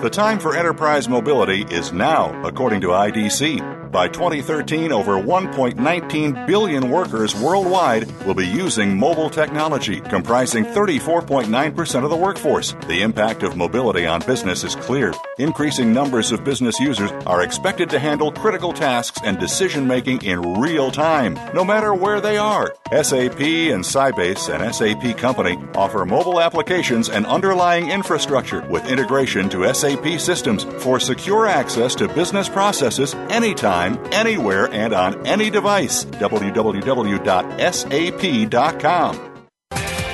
[0.00, 3.89] The time for enterprise mobility is now, according to IDC.
[3.90, 12.10] By 2013, over 1.19 billion workers worldwide will be using mobile technology, comprising 34.9% of
[12.10, 12.76] the workforce.
[12.86, 15.12] The impact of mobility on business is clear.
[15.38, 20.60] Increasing numbers of business users are expected to handle critical tasks and decision making in
[20.60, 22.72] real time, no matter where they are.
[22.92, 29.72] SAP and Sybase, an SAP company, offer mobile applications and underlying infrastructure with integration to
[29.74, 33.79] SAP systems for secure access to business processes anytime,
[34.12, 36.04] anywhere, and on any device.
[36.04, 36.76] www.sap.com.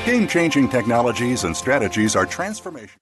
[0.07, 3.00] Game changing technologies and strategies are transformation.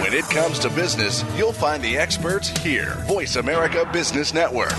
[0.00, 2.94] When it comes to business, you'll find the experts here.
[3.06, 4.72] Voice America Business Network.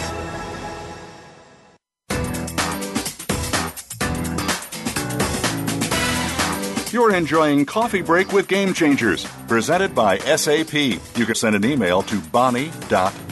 [6.92, 10.74] You're enjoying Coffee Break with Game Changers, presented by SAP.
[10.74, 12.16] You can send an email to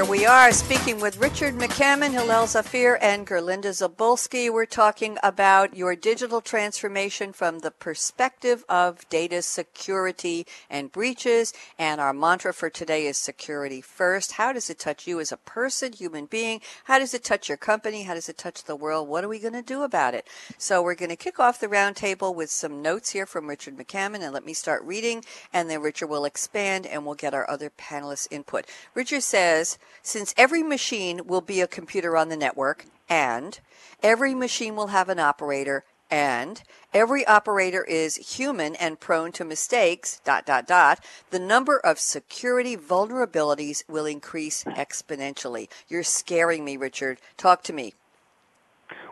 [0.00, 4.50] Here we are speaking with Richard McCammon, Hillel Zafir, and Gerlinde Zibulski.
[4.50, 11.52] We're talking about your digital transformation from the perspective of data security and breaches.
[11.78, 14.32] And our mantra for today is security first.
[14.32, 16.62] How does it touch you as a person, human being?
[16.84, 18.04] How does it touch your company?
[18.04, 19.06] How does it touch the world?
[19.06, 20.26] What are we going to do about it?
[20.56, 24.22] So we're going to kick off the roundtable with some notes here from Richard McCammon.
[24.22, 27.68] And let me start reading, and then Richard will expand, and we'll get our other
[27.68, 28.64] panelists' input.
[28.94, 33.60] Richard says, since every machine will be a computer on the network, and
[34.02, 40.20] every machine will have an operator, and every operator is human and prone to mistakes,
[40.24, 45.68] dot, dot, dot, the number of security vulnerabilities will increase exponentially.
[45.88, 47.18] You're scaring me, Richard.
[47.36, 47.94] Talk to me.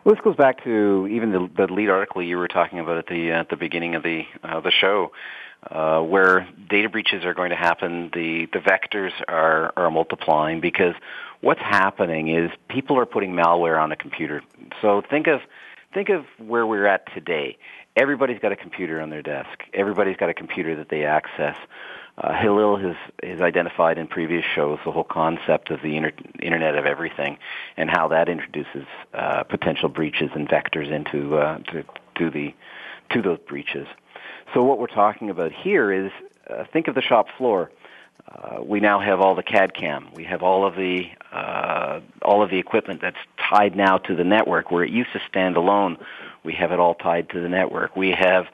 [0.05, 3.07] Well, this goes back to even the, the lead article you were talking about at
[3.07, 5.13] the at the beginning of the uh, the show,
[5.63, 8.11] uh, where data breaches are going to happen.
[8.13, 10.95] The the vectors are are multiplying because
[11.41, 14.43] what's happening is people are putting malware on a computer.
[14.81, 15.41] So think of
[15.93, 17.59] think of where we're at today.
[17.97, 19.65] Everybody's got a computer on their desk.
[19.75, 21.57] Everybody's got a computer that they access.
[22.17, 26.77] Uh, Hillel has, has identified in previous shows the whole concept of the inter- Internet
[26.77, 27.39] of Everything
[27.77, 31.85] and how that introduces uh, potential breaches and vectors into uh, to,
[32.17, 32.55] to the
[33.11, 33.87] to those breaches.
[34.55, 36.11] So what we're talking about here is
[36.49, 37.71] uh, think of the shop floor.
[38.27, 40.09] Uh, we now have all the CAD CAM.
[40.15, 43.17] We have all of the uh, all of the equipment that's
[43.51, 44.71] tied now to the network.
[44.71, 45.99] Where it used to stand alone,
[46.45, 47.97] we have it all tied to the network.
[47.97, 48.47] We have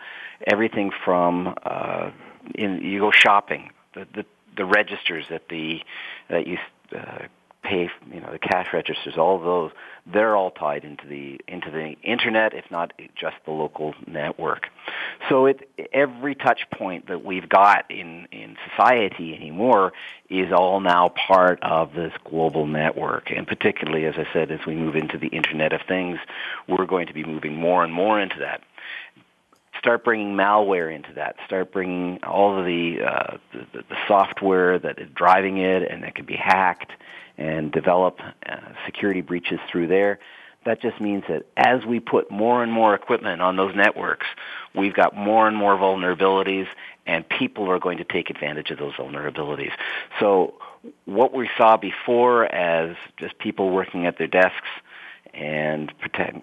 [0.47, 2.11] everything from uh,
[2.55, 4.25] in you go shopping, the the,
[4.57, 5.81] the registers that the
[6.29, 6.59] that you
[6.97, 7.27] uh,
[7.65, 9.73] pay, you know, the cash registers, all of those,
[10.07, 14.69] they're all tied into the into the internet, if not just the local network.
[15.29, 19.93] So it every touch point that we've got in in society anymore
[20.29, 23.31] is all now part of this global network.
[23.31, 26.19] And particularly, as I said, as we move into the Internet of Things,
[26.69, 28.63] we're going to be moving more and more into that
[29.85, 31.37] start bringing malware into that.
[31.45, 36.15] Start bringing all of the, uh, the, the software that is driving it and that
[36.15, 36.93] can be hacked
[37.37, 40.19] and develop uh, security breaches through there.
[40.65, 44.27] That just means that as we put more and more equipment on those networks,
[44.75, 46.67] we've got more and more vulnerabilities,
[47.07, 49.73] and people are going to take advantage of those vulnerabilities.
[50.21, 50.55] So
[51.05, 54.69] what we saw before as just people working at their desks
[55.35, 56.39] and protect,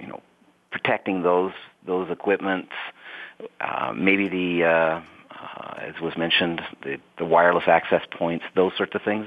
[0.00, 0.20] you know,
[0.70, 1.52] protecting those
[1.86, 2.72] those equipments,
[3.60, 8.94] uh, maybe the uh, uh, as was mentioned, the, the wireless access points, those sorts
[8.94, 9.26] of things.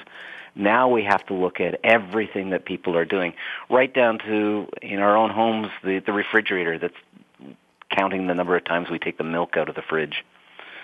[0.56, 3.34] Now we have to look at everything that people are doing,
[3.70, 7.56] right down to in our own homes the, the refrigerator that's
[7.90, 10.24] counting the number of times we take the milk out of the fridge.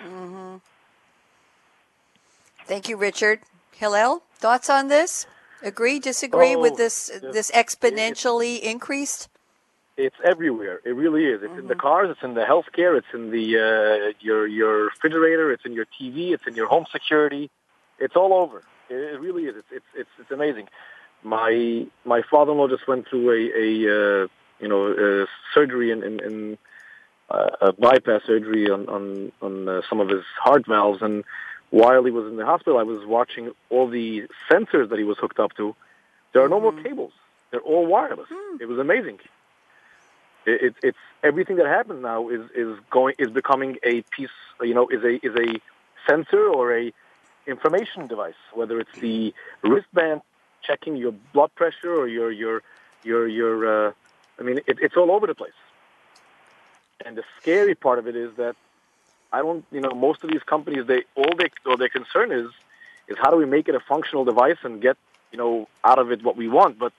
[0.03, 0.57] Mm-hmm.
[2.65, 3.41] Thank you, Richard.
[3.73, 5.27] Hillel, thoughts on this?
[5.61, 9.29] Agree, disagree oh, with this this exponentially increased?
[9.97, 10.81] It's everywhere.
[10.83, 11.41] It really is.
[11.41, 11.61] It's mm-hmm.
[11.61, 11.81] in the mm-hmm.
[11.81, 12.09] cars.
[12.11, 12.97] It's in the healthcare.
[12.97, 15.51] It's in the uh, your your refrigerator.
[15.51, 16.33] It's in your TV.
[16.33, 17.49] It's in your home security.
[17.99, 18.63] It's all over.
[18.89, 19.55] It really is.
[19.57, 20.67] It's it's it's, it's amazing.
[21.23, 24.27] My my father-in-law just went through a a uh,
[24.59, 26.57] you know a surgery in in, in
[27.29, 31.23] uh, a bypass surgery on on on uh, some of his heart valves, and
[31.71, 35.17] while he was in the hospital, I was watching all the sensors that he was
[35.17, 35.75] hooked up to.
[36.33, 36.75] There are no mm-hmm.
[36.75, 37.13] more cables.
[37.51, 38.29] They're all wireless.
[38.29, 38.61] Mm.
[38.61, 39.19] It was amazing.
[40.45, 44.29] It, it, it's everything that happens now is is going is becoming a piece.
[44.61, 45.59] You know, is a is a
[46.07, 46.93] sensor or a
[47.47, 50.21] information device, whether it's the wristband
[50.61, 52.61] checking your blood pressure or your your
[53.03, 53.87] your your.
[53.87, 53.91] Uh,
[54.39, 55.51] I mean, it, it's all over the place.
[57.05, 58.55] And the scary part of it is that
[59.31, 62.47] I don't, you know, most of these companies, they all they or their concern is
[63.07, 64.97] is how do we make it a functional device and get,
[65.31, 66.79] you know, out of it what we want.
[66.79, 66.93] But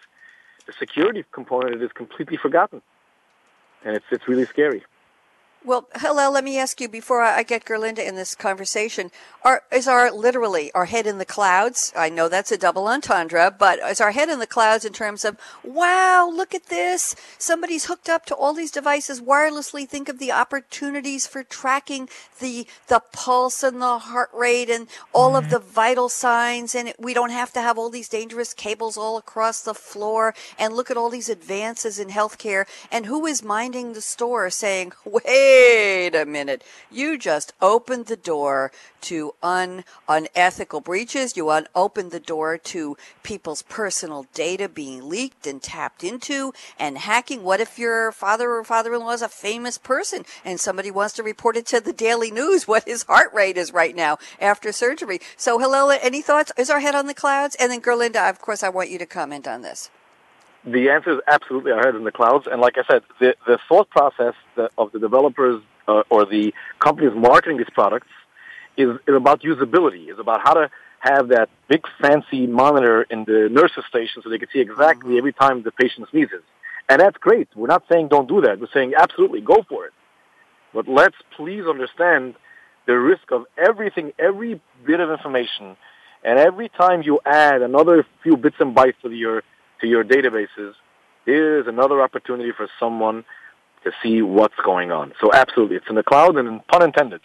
[0.67, 2.83] the security component is completely forgotten,
[3.85, 4.85] and it's it's really scary.
[5.67, 9.11] Well, Hillel, let me ask you before I get Gerlinde in this conversation.
[9.43, 11.93] Are, is our literally our head in the clouds?
[11.97, 15.25] I know that's a double entendre, but is our head in the clouds in terms
[15.25, 17.17] of, wow, look at this.
[17.37, 19.89] Somebody's hooked up to all these devices wirelessly.
[19.89, 25.33] Think of the opportunities for tracking the, the pulse and the heart rate and all
[25.33, 25.47] mm-hmm.
[25.47, 26.77] of the vital signs.
[26.77, 30.75] And we don't have to have all these dangerous cables all across the floor and
[30.75, 32.67] look at all these advances in healthcare.
[32.93, 36.63] And who is minding the store saying, wait, wait a minute.
[36.91, 38.71] You just opened the door
[39.03, 41.37] to un, unethical breaches.
[41.37, 46.99] You un, opened the door to people's personal data being leaked and tapped into and
[46.99, 47.43] hacking.
[47.43, 51.57] What if your father or father-in-law is a famous person and somebody wants to report
[51.57, 55.21] it to the Daily News what his heart rate is right now after surgery?
[55.37, 56.53] So, Hillel, any thoughts?
[56.57, 57.57] Is our head on the clouds?
[57.59, 59.91] And then, Gerlinde, of course, I want you to comment on this.
[60.67, 62.49] The answer is absolutely our head in the clouds.
[62.51, 64.35] And like I said, the, the thought process
[64.77, 68.09] of the developers uh, or the companies marketing these products
[68.77, 73.49] is, is about usability, is about how to have that big fancy monitor in the
[73.51, 75.19] nurse's station so they can see exactly mm-hmm.
[75.19, 76.43] every time the patient sneezes.
[76.89, 77.49] And that's great.
[77.55, 78.61] We're not saying don't do that.
[78.61, 79.93] We're saying absolutely go for it.
[80.73, 82.35] But let's please understand
[82.87, 85.77] the risk of everything, every bit of information,
[86.25, 89.43] and every time you add another few bits and bytes to your
[89.81, 90.75] to your databases,
[91.25, 93.25] here's another opportunity for someone
[93.85, 95.13] to see what's going on.
[95.21, 97.21] So absolutely, it's in the cloud, and pun intended.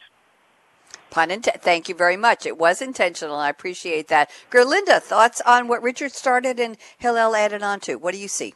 [1.09, 1.61] Pun intended.
[1.61, 2.45] Thank you very much.
[2.45, 3.35] It was intentional.
[3.35, 4.29] I appreciate that.
[4.49, 7.95] Gerlinde, thoughts on what Richard started and Hillel added on to?
[7.95, 8.53] What do you see?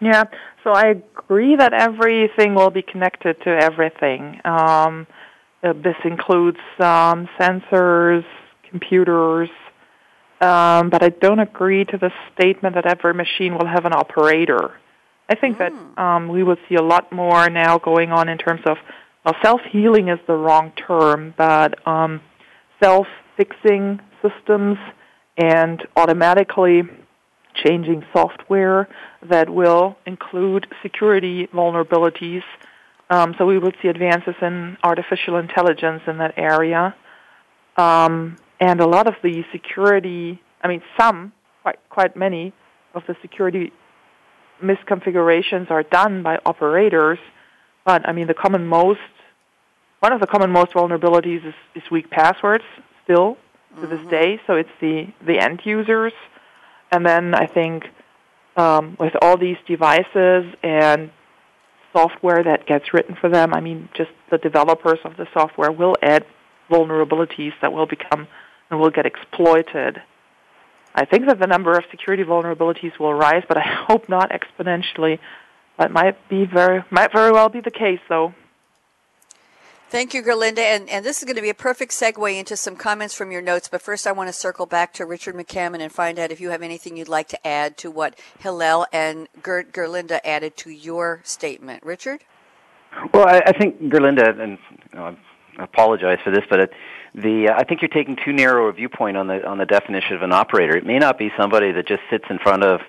[0.00, 0.24] Yeah,
[0.64, 4.40] so I agree that everything will be connected to everything.
[4.44, 5.06] Um,
[5.62, 8.24] uh, this includes um, sensors,
[8.68, 9.48] computers,
[10.42, 14.72] um, but I don't agree to the statement that every machine will have an operator.
[15.28, 15.58] I think mm.
[15.60, 15.98] that hmm.
[15.98, 18.76] um, we will see a lot more now going on in terms of
[19.24, 22.20] well, self-healing is the wrong term, but um,
[22.82, 24.78] self-fixing systems
[25.36, 26.82] and automatically
[27.54, 28.88] changing software
[29.22, 32.42] that will include security vulnerabilities.
[33.10, 36.94] Um, so we will see advances in artificial intelligence in that area.
[37.76, 42.52] Um, and a lot of the security, I mean, some, quite, quite many
[42.94, 43.72] of the security
[44.62, 47.18] misconfigurations are done by operators,
[47.84, 49.00] but I mean, the common most,
[49.98, 52.62] one of the common most vulnerabilities is, is weak passwords
[53.02, 53.36] still
[53.80, 53.96] to mm-hmm.
[53.96, 56.12] this day, so it's the, the end users.
[56.92, 57.86] And then I think
[58.56, 61.10] um, with all these devices and
[61.92, 65.96] software that gets written for them, I mean, just the developers of the software will
[66.00, 66.24] add
[66.70, 68.28] vulnerabilities that will become
[68.72, 70.02] and will get exploited.
[70.94, 75.20] I think that the number of security vulnerabilities will rise, but I hope not exponentially.
[75.78, 78.34] That might be very might very well be the case, though.
[79.88, 80.58] Thank you, Gerlinde.
[80.58, 83.42] And, and this is going to be a perfect segue into some comments from your
[83.42, 83.68] notes.
[83.68, 86.48] But first, I want to circle back to Richard McCammon and find out if you
[86.48, 91.20] have anything you'd like to add to what Hillel and Ger- Gerlinde added to your
[91.24, 91.82] statement.
[91.82, 92.24] Richard?
[93.12, 94.56] Well, I, I think Gerlinde, and
[94.92, 95.16] you know,
[95.58, 96.72] I apologize for this, but it,
[97.14, 100.16] the uh, I think you're taking too narrow a viewpoint on the on the definition
[100.16, 100.76] of an operator.
[100.76, 102.80] It may not be somebody that just sits in front of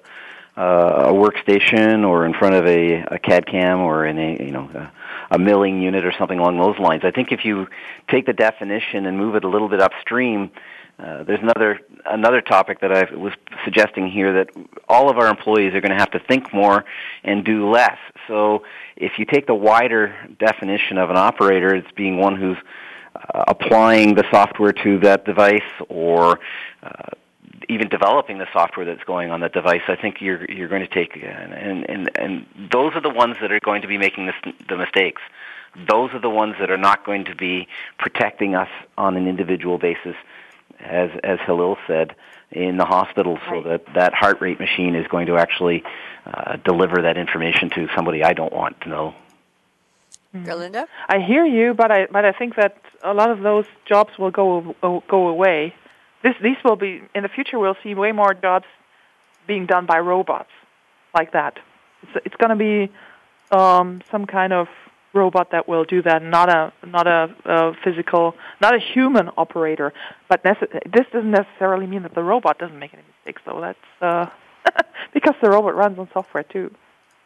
[0.58, 4.52] uh, a workstation or in front of a, a CAD CAM or in a you
[4.52, 4.92] know a,
[5.32, 7.04] a milling unit or something along those lines.
[7.04, 7.68] I think if you
[8.10, 10.52] take the definition and move it a little bit upstream,
[11.00, 13.34] uh, there's another another topic that I was
[13.66, 14.50] suggesting here that
[14.88, 16.86] all of our employees are going to have to think more
[17.24, 17.98] and do less.
[18.28, 18.64] So
[18.96, 22.58] if you take the wider definition of an operator, it's being one who's
[23.34, 26.40] applying the software to that device or
[26.82, 27.10] uh,
[27.70, 30.94] even developing the software that's going on that device, I think you're you're going to
[30.94, 34.54] take and and and those are the ones that are going to be making this,
[34.68, 35.22] the mistakes.
[35.76, 39.78] Those are the ones that are not going to be protecting us on an individual
[39.78, 40.16] basis,
[40.80, 42.16] as as Hillel said
[42.52, 43.64] in the hospital, so right.
[43.64, 45.84] that that heart rate machine is going to actually
[46.26, 49.16] uh, deliver that information to somebody I don't want to know.
[50.36, 50.88] Gerlinde?
[51.08, 54.32] I hear you, but I but I think that a lot of those jobs will
[54.32, 54.76] go
[55.08, 55.74] go away.
[56.24, 57.60] This these will be in the future.
[57.60, 58.66] We'll see way more jobs
[59.48, 60.52] being done by robots
[61.14, 61.60] like that.
[62.04, 62.92] It's it's going to be
[63.52, 64.68] um, some kind of
[65.14, 69.94] robot that will do that, not a not a, a physical, not a human operator.
[70.30, 73.62] But nece- this doesn't necessarily mean that the robot doesn't make any mistakes, though.
[73.62, 74.30] That's uh,
[75.14, 76.74] because the robot runs on software too.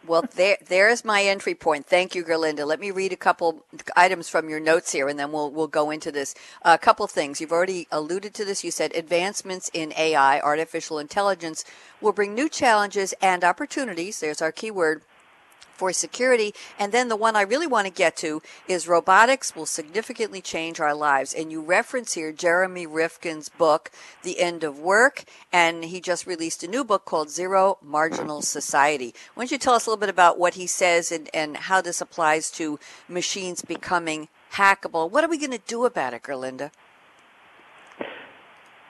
[0.07, 1.85] Well, there, there's my entry point.
[1.85, 2.65] Thank you, Gerlinde.
[2.65, 5.91] Let me read a couple items from your notes here, and then we'll we'll go
[5.91, 6.33] into this.
[6.63, 8.45] A couple things you've already alluded to.
[8.45, 11.65] This, you said advancements in AI, artificial intelligence,
[12.01, 14.21] will bring new challenges and opportunities.
[14.21, 15.03] There's our keyword
[15.77, 16.53] for security.
[16.79, 20.79] And then the one I really want to get to is robotics will significantly change
[20.79, 21.33] our lives.
[21.33, 23.91] And you reference here Jeremy Rifkin's book,
[24.23, 25.23] The End of Work,
[25.53, 29.13] and he just released a new book called Zero Marginal Society.
[29.35, 31.81] Why don't you tell us a little bit about what he says and, and how
[31.81, 35.09] this applies to machines becoming hackable?
[35.11, 36.71] What are we going to do about it, Gerlinde?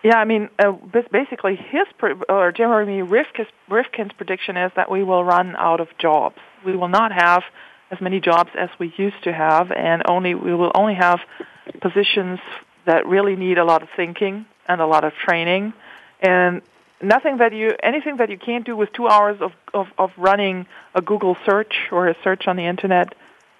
[0.04, 0.72] Yeah, I mean, uh,
[1.12, 1.88] basically, his
[2.30, 6.88] or Jeremy Rifkin's, Rifkin's prediction is that we will run out of jobs we will
[6.88, 7.44] not have
[7.92, 11.20] as many jobs as we used to have, and only we will only have
[11.82, 12.40] positions
[12.86, 15.74] that really need a lot of thinking and a lot of training,
[16.22, 16.62] and
[17.02, 20.66] nothing that you anything that you can't do with two hours of of, of running
[20.96, 23.14] a Google search or a search on the internet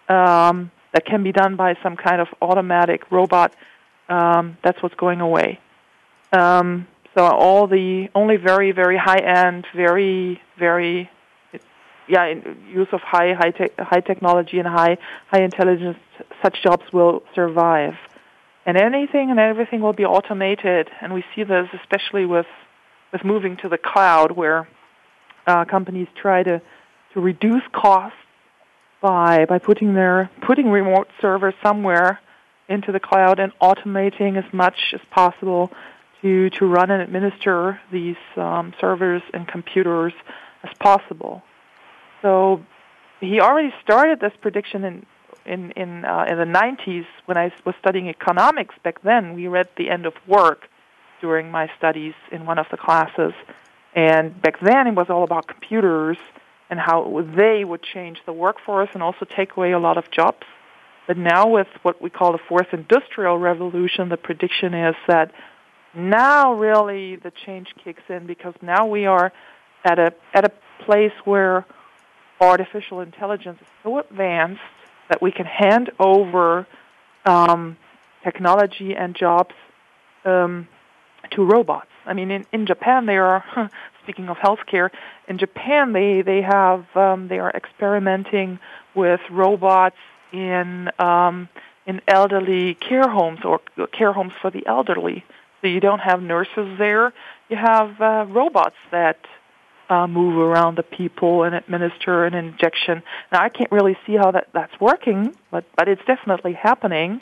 [0.10, 3.54] um, that can be done by some kind of automatic robot.
[4.10, 5.60] Um, that's what's going away.
[6.32, 11.10] Um, so all the only very very high end, very very
[12.08, 12.34] yeah,
[12.70, 14.98] use of high high te- high technology and high
[15.28, 15.98] high intelligence,
[16.42, 17.96] such jobs will survive,
[18.66, 20.90] and anything and everything will be automated.
[21.02, 22.48] And we see this especially with
[23.12, 24.68] with moving to the cloud, where
[25.46, 26.62] uh, companies try to
[27.14, 28.18] to reduce costs
[29.02, 32.20] by by putting their putting remote servers somewhere
[32.70, 35.72] into the cloud and automating as much as possible
[36.22, 40.14] to to run and administer these um, servers and computers
[40.64, 41.44] as possible.
[42.22, 42.64] So
[43.20, 45.06] he already started this prediction in
[45.46, 48.76] in in, uh, in the 90s when I was studying economics.
[48.84, 50.68] Back then, we read The End of Work
[51.22, 53.34] during my studies in one of the classes,
[53.96, 56.18] and back then it was all about computers
[56.70, 60.46] and how they would change the workforce and also take away a lot of jobs.
[61.08, 65.32] But now, with what we call the fourth industrial revolution, the prediction is that
[65.96, 69.32] now really the change kicks in because now we are
[69.86, 70.52] at a at a
[70.84, 71.66] place where
[72.40, 74.62] artificial intelligence is so advanced
[75.10, 76.68] that we can hand over
[77.26, 77.78] um,
[78.24, 79.54] technology and jobs
[80.26, 80.68] um,
[81.32, 81.90] to robots.
[82.06, 83.70] I mean, in, in Japan, they are
[84.04, 84.90] speaking of healthcare.
[85.28, 88.60] In Japan, they they have um, they are experimenting
[88.96, 89.98] with robots
[90.32, 91.50] in um,
[91.86, 93.60] in elderly care homes or
[93.92, 95.24] care homes for the elderly.
[95.62, 97.14] So you don't have nurses there.
[97.50, 99.20] You have uh, robots that
[99.90, 103.04] uh, move around the people and administer an injection.
[103.32, 107.22] Now, I can't really see how that, that's working, but, but it's definitely happening.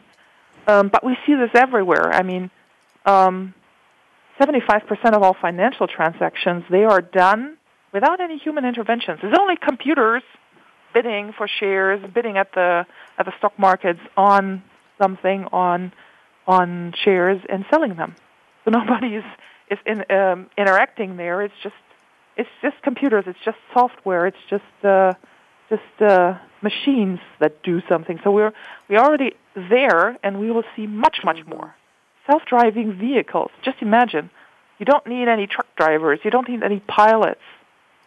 [0.68, 2.12] Um, but we see this everywhere.
[2.14, 2.50] I mean,
[3.06, 3.54] um,
[4.40, 7.58] 75% of all financial transactions, they are done
[7.94, 9.20] without any human interventions.
[9.22, 10.24] There's only computers
[10.94, 12.86] bidding for shares, bidding at the,
[13.18, 14.64] at the stock markets on
[14.98, 15.94] something, on,
[16.48, 18.16] on shares, and selling them.
[18.64, 19.24] So nobody is,
[19.70, 21.44] is in, um, interacting there.
[21.44, 21.76] It's just
[22.38, 23.26] it's just computers.
[23.28, 24.28] It's just software.
[24.28, 25.14] It's just uh,
[25.70, 28.20] just uh, machines that do something.
[28.24, 28.54] So we're
[28.90, 31.76] we already there, and we will see much much more
[32.28, 33.52] self-driving vehicles.
[33.64, 34.32] Just imagine,
[34.80, 36.20] you don't need any truck drivers.
[36.24, 37.42] You don't need any pilots.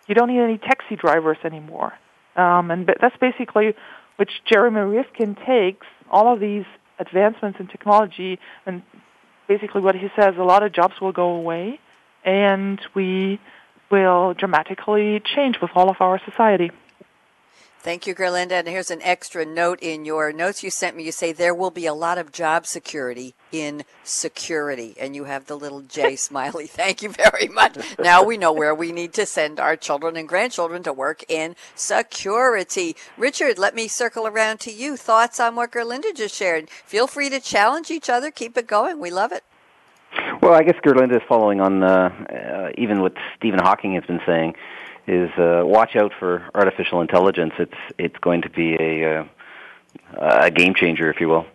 [0.08, 1.92] You don't need any taxi drivers anymore.
[2.34, 3.74] Um, and that's basically
[4.16, 6.64] which Jeremy Rifkin takes all of these
[6.98, 8.82] advancements in technology and
[9.46, 11.78] basically what he says a lot of jobs will go away
[12.24, 13.38] and we
[13.90, 16.70] will dramatically change with all of our society.
[17.80, 18.50] Thank you, Gerlinde.
[18.50, 21.04] And here's an extra note in your notes you sent me.
[21.04, 24.96] You say there will be a lot of job security in security.
[25.00, 26.66] And you have the little J smiley.
[26.66, 27.78] Thank you very much.
[28.00, 31.54] Now we know where we need to send our children and grandchildren to work in
[31.76, 32.96] security.
[33.16, 34.96] Richard, let me circle around to you.
[34.96, 36.68] Thoughts on what Gerlinde just shared?
[36.68, 38.32] Feel free to challenge each other.
[38.32, 38.98] Keep it going.
[38.98, 39.44] We love it.
[40.40, 44.20] Well, I guess Gerlinde is following on uh, uh, even what Stephen Hawking has been
[44.26, 44.54] saying.
[45.06, 47.54] Is uh, watch out for artificial intelligence.
[47.58, 49.24] It's it's going to be a uh,
[50.18, 51.46] a game changer, if you will.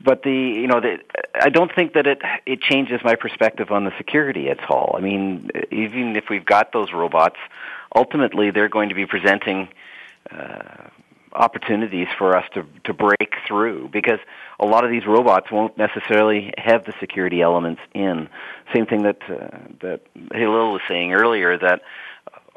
[0.00, 0.98] But the you know the,
[1.34, 4.94] I don't think that it it changes my perspective on the security at all.
[4.96, 7.38] I mean, even if we've got those robots,
[7.94, 9.68] ultimately they're going to be presenting
[10.30, 10.88] uh,
[11.36, 14.18] opportunities for us to to break through because
[14.58, 18.28] a lot of these robots won't necessarily have the security elements in.
[18.74, 20.00] Same thing that uh, that
[20.32, 21.82] Hillel was saying earlier that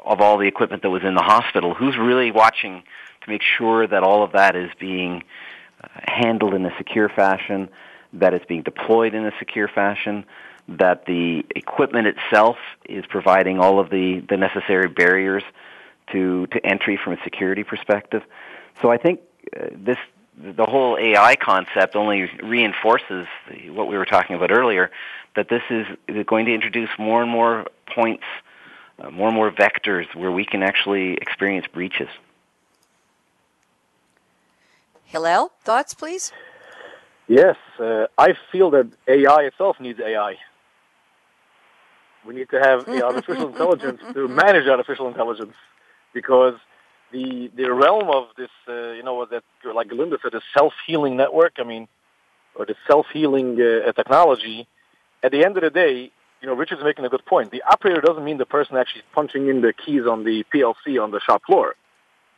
[0.04, 2.82] of all the equipment that was in the hospital, who's really watching
[3.22, 5.22] to make sure that all of that is being
[5.82, 7.68] uh, handled in a secure fashion,
[8.14, 10.24] that it's being deployed in a secure fashion,
[10.68, 12.56] that the equipment itself
[12.88, 15.42] is providing all of the, the necessary barriers
[16.12, 18.22] to to entry from a security perspective.
[18.80, 19.20] So I think
[19.56, 19.98] uh, this
[20.36, 23.26] the whole AI concept only reinforces
[23.68, 24.90] what we were talking about earlier,
[25.36, 25.86] that this is
[26.26, 28.24] going to introduce more and more points,
[28.98, 32.08] uh, more and more vectors where we can actually experience breaches.
[35.04, 36.32] Hillel, thoughts, please?
[37.28, 40.36] Yes, uh, I feel that AI itself needs AI.
[42.24, 45.54] We need to have artificial intelligence to manage artificial intelligence
[46.12, 46.54] because
[47.12, 49.42] the the realm of this, uh, you know, that
[49.74, 51.54] like Linda said, the self healing network.
[51.58, 51.88] I mean,
[52.54, 54.66] or the self healing uh, technology.
[55.22, 57.50] At the end of the day, you know, Richard's making a good point.
[57.50, 61.10] The operator doesn't mean the person actually punching in the keys on the PLC on
[61.10, 61.74] the shop floor.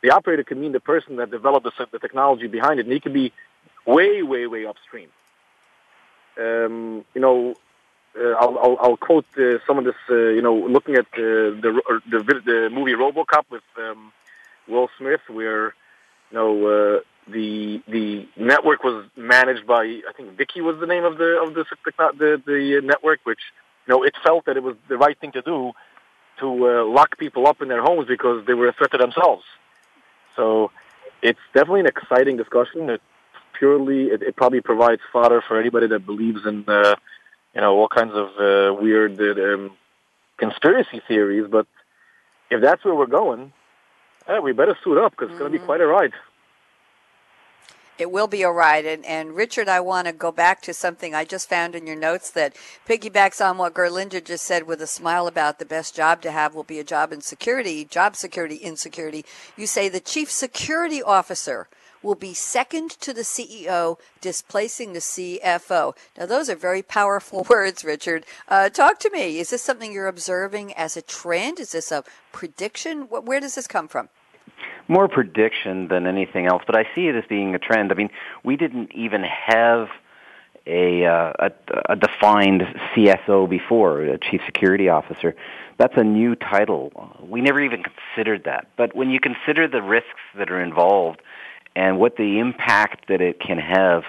[0.01, 2.99] The operator can mean the person that developed the, the technology behind it, and he
[2.99, 3.31] can be
[3.85, 5.07] way, way, way upstream.
[6.37, 7.55] Um, you know,
[8.19, 9.95] uh, I'll, I'll, I'll, quote uh, some of this.
[10.09, 14.11] Uh, you know, looking at the the, the movie RoboCop with um,
[14.67, 15.73] Will Smith, where
[16.31, 21.03] you know uh, the the network was managed by I think Vicky was the name
[21.03, 21.65] of the of the
[22.17, 23.39] the, the network, which
[23.87, 25.71] you know it felt that it was the right thing to do
[26.39, 29.43] to uh, lock people up in their homes because they were a threat to themselves.
[30.35, 30.71] So
[31.21, 32.89] it's definitely an exciting discussion.
[32.89, 33.01] It
[33.57, 36.95] purely it, it probably provides fodder for anybody that believes in uh,
[37.53, 39.71] you know all kinds of uh, weird um,
[40.37, 41.47] conspiracy theories.
[41.49, 41.67] But
[42.49, 43.53] if that's where we're going,
[44.27, 45.39] yeah, we better suit up because it's mm-hmm.
[45.39, 46.13] going to be quite a ride.
[47.99, 48.85] It will be a ride.
[48.85, 51.95] And, and Richard, I want to go back to something I just found in your
[51.95, 52.55] notes that
[52.87, 56.55] piggybacks on what Gerlinde just said with a smile about the best job to have
[56.55, 59.23] will be a job in security, job security insecurity.
[59.55, 61.67] You say the chief security officer
[62.03, 65.95] will be second to the CEO, displacing the CFO.
[66.17, 68.25] Now, those are very powerful words, Richard.
[68.47, 69.39] Uh, talk to me.
[69.39, 71.59] Is this something you're observing as a trend?
[71.59, 73.03] Is this a prediction?
[73.09, 74.09] Where does this come from?
[74.87, 77.91] more prediction than anything else, but I see it as being a trend.
[77.91, 78.09] I mean,
[78.43, 79.87] we didn't even have
[80.65, 81.51] a, uh, a,
[81.89, 85.35] a defined CSO before, a chief security officer.
[85.77, 86.91] That's a new title.
[87.21, 88.67] We never even considered that.
[88.77, 91.21] But when you consider the risks that are involved
[91.75, 94.03] and what the impact that it can have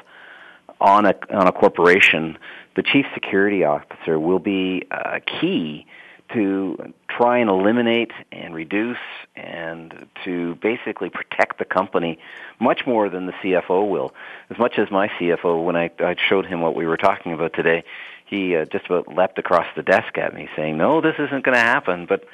[0.81, 2.37] on a on a corporation,
[2.77, 5.87] the chief security officer will be uh, key
[6.33, 8.99] to try and eliminate and reduce
[9.37, 12.19] and to basically protect the company
[12.61, 14.13] much more than the CFO will.
[14.51, 17.53] As much as my CFO, when I, I showed him what we were talking about
[17.53, 17.85] today,
[18.27, 21.57] he uh, just about leapt across the desk at me saying, no, this isn't going
[21.57, 22.07] to happen.
[22.07, 22.25] But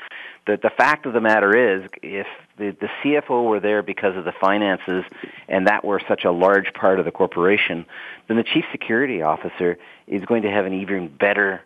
[0.47, 2.26] the, the fact of the matter is, if
[2.61, 5.05] the, the CFO were there because of the finances
[5.49, 7.87] and that were such a large part of the corporation,
[8.29, 11.63] then the chief security officer is going to have an even better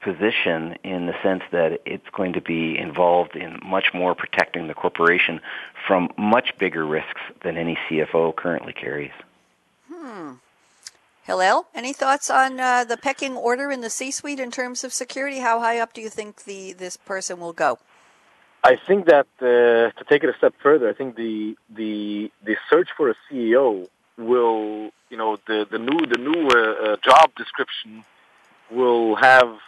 [0.00, 4.74] position in the sense that it's going to be involved in much more protecting the
[4.74, 5.40] corporation
[5.86, 9.12] from much bigger risks than any CFO currently carries.
[9.92, 10.32] Hmm.
[11.24, 15.40] Hillel, any thoughts on uh, the pecking order in the C-suite in terms of security?
[15.40, 17.78] How high up do you think the this person will go?
[18.62, 22.56] I think that uh, to take it a step further, I think the the the
[22.70, 23.88] search for a CEO
[24.18, 28.04] will, you know, the the new the new uh, uh job description
[28.70, 29.58] will have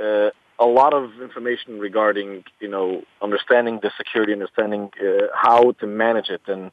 [0.00, 5.86] uh, a lot of information regarding, you know, understanding the security, understanding uh, how to
[5.86, 6.70] manage it, and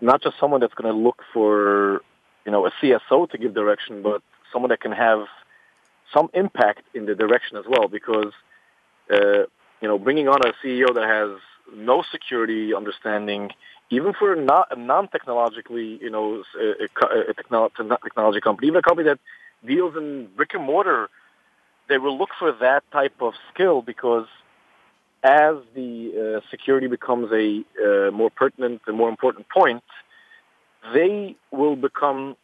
[0.00, 2.02] not just someone that's going to look for,
[2.44, 4.22] you know, a CSO to give direction, but
[4.52, 5.26] someone that can have
[6.12, 7.88] some impact in the direction as well.
[7.88, 8.32] Because,
[9.12, 9.44] uh,
[9.80, 11.38] you know, bringing on a CEO that has
[11.74, 13.50] no security understanding,
[13.90, 19.08] even for not, a non-technologically, you know, a, a, a technology company, even a company
[19.08, 19.18] that
[19.64, 21.08] deals in brick and mortar
[21.88, 24.26] they will look for that type of skill because
[25.22, 29.82] as the uh, security becomes a uh, more pertinent and more important point,
[30.94, 32.36] they will become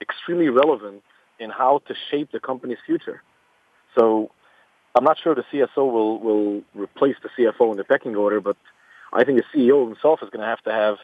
[0.00, 1.02] extremely relevant
[1.38, 3.22] in how to shape the company's future.
[3.96, 4.30] So
[4.96, 8.56] I'm not sure the CSO will, will replace the CFO in the pecking order, but
[9.12, 10.96] I think the CEO himself is going to have to have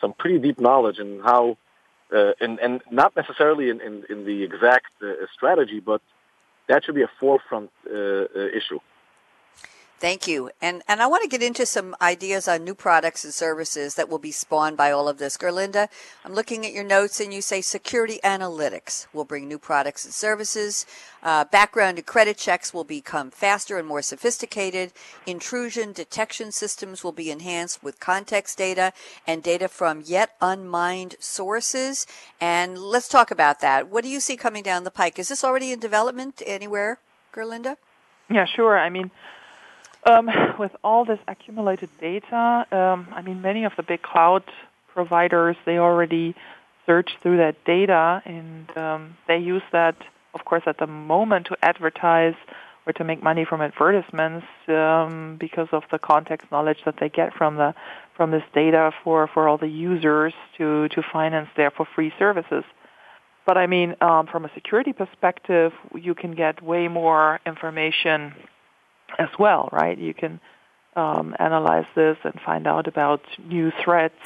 [0.00, 1.56] some pretty deep knowledge in how,
[2.14, 6.02] uh, and, and not necessarily in, in, in the exact uh, strategy, but
[6.68, 8.78] that should be a forefront uh, uh, issue.
[10.00, 10.50] Thank you.
[10.62, 14.08] And and I want to get into some ideas on new products and services that
[14.08, 15.36] will be spawned by all of this.
[15.36, 15.88] Gerlinde,
[16.24, 20.14] I'm looking at your notes and you say security analytics will bring new products and
[20.14, 20.86] services.
[21.22, 24.94] Uh, background and credit checks will become faster and more sophisticated.
[25.26, 28.94] Intrusion detection systems will be enhanced with context data
[29.26, 32.06] and data from yet unmined sources.
[32.40, 33.90] And let's talk about that.
[33.90, 35.18] What do you see coming down the pike?
[35.18, 37.00] Is this already in development anywhere,
[37.34, 37.76] Gerlinde?
[38.30, 38.78] Yeah, sure.
[38.78, 39.10] I mean,
[40.06, 44.44] Um, with all this accumulated data, um, I mean, many of the big cloud
[44.94, 46.34] providers they already
[46.86, 49.96] search through that data, and um, they use that,
[50.34, 52.34] of course, at the moment to advertise
[52.86, 57.34] or to make money from advertisements um, because of the context knowledge that they get
[57.34, 57.74] from the
[58.16, 62.64] from this data for, for all the users to, to finance their for free services.
[63.46, 68.34] But I mean, um, from a security perspective, you can get way more information
[69.18, 69.98] as well, right?
[69.98, 70.40] You can
[70.96, 74.20] um, analyze this and find out about new threats,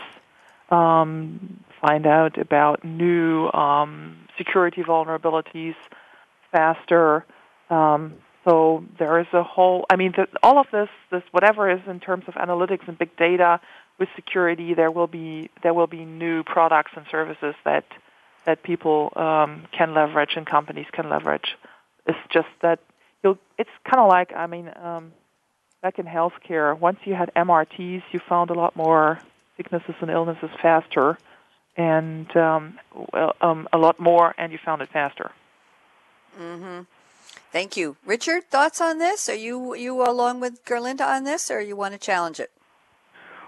[0.71, 5.77] um, find out about new um, security vulnerabilities
[6.51, 7.25] faster.
[7.71, 8.15] Um,
[8.45, 9.87] so there is a whole.
[9.91, 13.17] I mean, the, all of this, this whatever is in terms of analytics and big
[13.17, 13.61] data
[13.99, 17.85] with security, there will be there will be new products and services that
[18.45, 21.57] that people um, can leverage and companies can leverage.
[22.07, 22.81] It's just that
[23.25, 23.39] you'll.
[23.59, 25.13] It's kind of like I mean, um,
[25.83, 29.19] back in healthcare, once you had MRTs, you found a lot more
[29.57, 31.19] sicknesses and illnesses faster,
[31.77, 32.79] and um,
[33.13, 35.33] well, um, a lot more, and you found it faster.
[36.39, 36.83] Mm-hmm.
[37.53, 38.51] Thank you, Richard.
[38.51, 39.29] Thoughts on this?
[39.29, 42.51] Are you you along with Gerlinde on this, or you want to challenge it?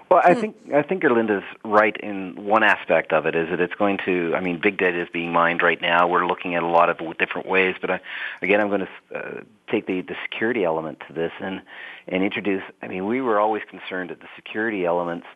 [0.09, 0.41] Well, I hmm.
[0.41, 4.35] think I think Gerlinde's right in one aspect of it is that it's going to.
[4.37, 6.07] I mean, big data is being mined right now.
[6.07, 8.01] We're looking at a lot of different ways, but I,
[8.41, 9.41] again, I'm going to uh,
[9.71, 11.63] take the the security element to this and
[12.07, 12.63] and introduce.
[12.83, 15.27] I mean, we were always concerned at the security elements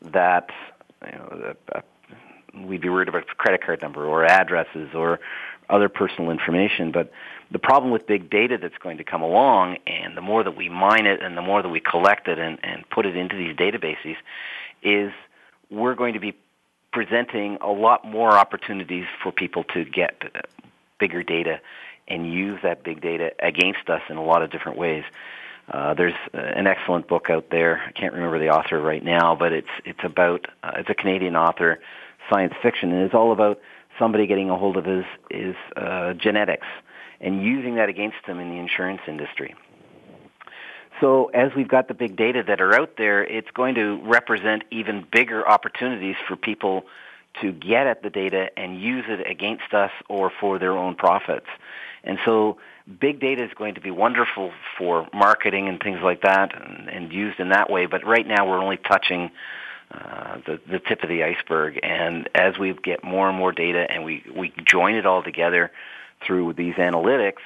[0.00, 0.50] that
[1.04, 1.80] you know, uh,
[2.54, 5.20] we'd be worried about credit card number or addresses or
[5.68, 6.92] other personal information.
[6.92, 7.10] But
[7.54, 10.68] the problem with big data that's going to come along, and the more that we
[10.68, 13.54] mine it and the more that we collect it and, and put it into these
[13.54, 14.16] databases,
[14.82, 15.12] is
[15.70, 16.34] we're going to be
[16.92, 20.20] presenting a lot more opportunities for people to get
[20.98, 21.60] bigger data
[22.08, 25.04] and use that big data against us in a lot of different ways.
[25.70, 27.80] Uh, there's an excellent book out there.
[27.86, 31.36] I can't remember the author right now, but it's it's about uh, it's a Canadian
[31.36, 31.78] author,
[32.28, 33.60] science fiction, and it's all about
[33.96, 36.66] somebody getting a hold of his his uh, genetics
[37.20, 39.54] and using that against them in the insurance industry.
[41.00, 44.62] So as we've got the big data that are out there, it's going to represent
[44.70, 46.84] even bigger opportunities for people
[47.42, 51.48] to get at the data and use it against us or for their own profits.
[52.04, 52.58] And so
[53.00, 57.12] big data is going to be wonderful for marketing and things like that and, and
[57.12, 59.30] used in that way, but right now we're only touching
[59.90, 61.78] uh, the, the tip of the iceberg.
[61.82, 65.72] And as we get more and more data and we, we join it all together,
[66.26, 67.42] through these analytics,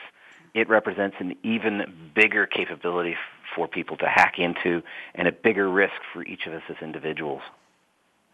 [0.54, 3.16] it represents an even bigger capability
[3.54, 4.82] for people to hack into
[5.14, 7.42] and a bigger risk for each of us as individuals.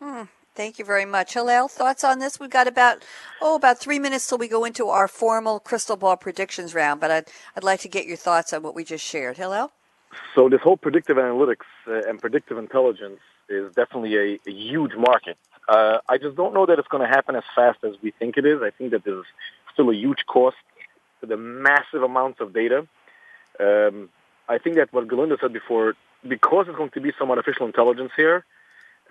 [0.00, 0.22] Hmm.
[0.54, 1.34] Thank you very much.
[1.34, 2.38] Hillel, thoughts on this?
[2.38, 3.04] We've got about,
[3.42, 7.10] oh, about three minutes till we go into our formal crystal ball predictions round, but
[7.10, 7.26] I'd,
[7.56, 9.36] I'd like to get your thoughts on what we just shared.
[9.36, 9.72] Hillel?
[10.36, 13.18] So this whole predictive analytics uh, and predictive intelligence
[13.48, 15.36] is definitely a, a huge market.
[15.68, 18.36] Uh, I just don't know that it's going to happen as fast as we think
[18.36, 18.60] it is.
[18.62, 19.26] I think that there's
[19.74, 20.56] still a huge cost
[21.20, 22.86] to the massive amounts of data.
[23.60, 24.08] Um,
[24.48, 25.94] I think that what Gerlinde said before,
[26.26, 28.44] because it's going to be some artificial intelligence here,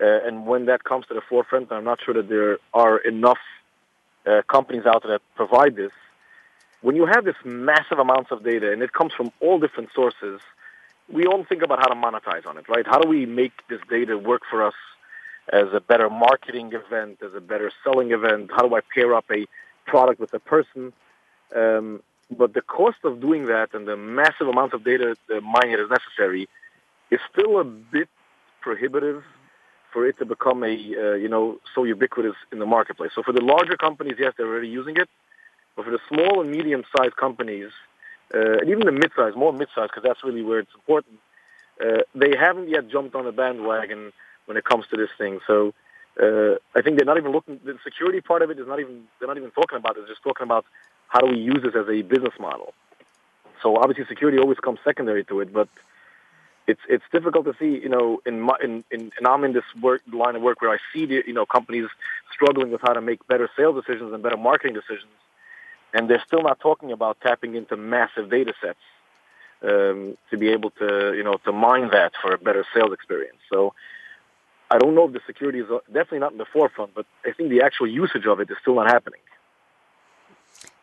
[0.00, 3.38] uh, and when that comes to the forefront, I'm not sure that there are enough
[4.26, 5.92] uh, companies out there that provide this.
[6.82, 10.40] When you have this massive amounts of data and it comes from all different sources,
[11.08, 12.86] we all think about how to monetize on it, right?
[12.86, 14.74] How do we make this data work for us
[15.52, 18.50] as a better marketing event, as a better selling event?
[18.54, 19.46] How do I pair up a
[19.84, 20.92] product with a person.
[21.54, 25.90] Um, but the cost of doing that and the massive amounts of data mining is
[25.90, 26.48] necessary
[27.10, 28.08] is still a bit
[28.60, 29.22] prohibitive
[29.92, 33.12] for it to become a uh, you know so ubiquitous in the marketplace.
[33.14, 35.08] So for the larger companies, yes, they're already using it,
[35.76, 37.70] but for the small and medium-sized companies,
[38.34, 41.18] uh, and even the mid-sized, more mid-sized, because that's really where it's important,
[41.84, 44.12] uh, they haven't yet jumped on the bandwagon
[44.46, 45.38] when it comes to this thing.
[45.46, 45.74] So
[46.20, 47.60] uh, I think they're not even looking.
[47.64, 50.00] The security part of it is not even they're not even talking about it.
[50.00, 50.64] They're just talking about
[51.08, 52.72] how do we use this as a business model.
[53.62, 55.68] So obviously, security always comes secondary to it, but
[56.66, 57.80] it's it's difficult to see.
[57.82, 60.70] You know, in my in, in and I'm in this work line of work where
[60.70, 61.88] I see the you know companies
[62.32, 65.12] struggling with how to make better sales decisions and better marketing decisions,
[65.92, 68.78] and they're still not talking about tapping into massive data sets
[69.62, 73.38] um, to be able to you know to mine that for a better sales experience.
[73.52, 73.74] So
[74.70, 77.32] I don't know if the security is uh, definitely not in the forefront, but I
[77.32, 79.20] think the actual usage of it is still not happening.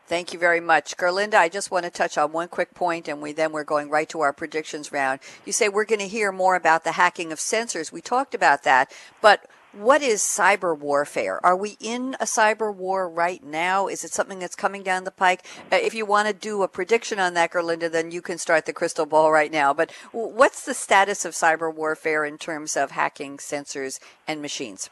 [0.07, 0.97] Thank you very much.
[0.97, 3.89] Gerlinde, I just want to touch on one quick point and we then we're going
[3.89, 5.21] right to our predictions round.
[5.45, 7.93] You say we're going to hear more about the hacking of sensors.
[7.93, 11.43] We talked about that, but what is cyber warfare?
[11.45, 13.88] Are we in a cyber war right now?
[13.88, 15.45] Is it something that's coming down the pike?
[15.72, 18.65] Uh, if you want to do a prediction on that, Gerlinde, then you can start
[18.65, 19.74] the crystal ball right now.
[19.74, 24.89] But what's the status of cyber warfare in terms of hacking sensors and machines?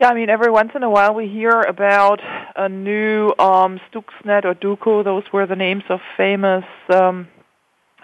[0.00, 2.20] Yeah, I mean, every once in a while we hear about
[2.56, 5.04] a new um, Stuxnet or Duqu.
[5.04, 7.28] Those were the names of famous um,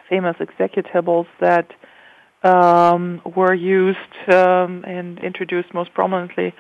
[0.09, 1.73] famous executables that
[2.47, 6.55] um, were used um, and introduced most prominently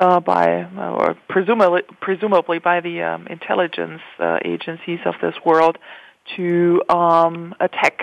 [0.00, 5.76] uh, by, or presumably, presumably by the um, intelligence uh, agencies of this world
[6.36, 8.00] to um, attack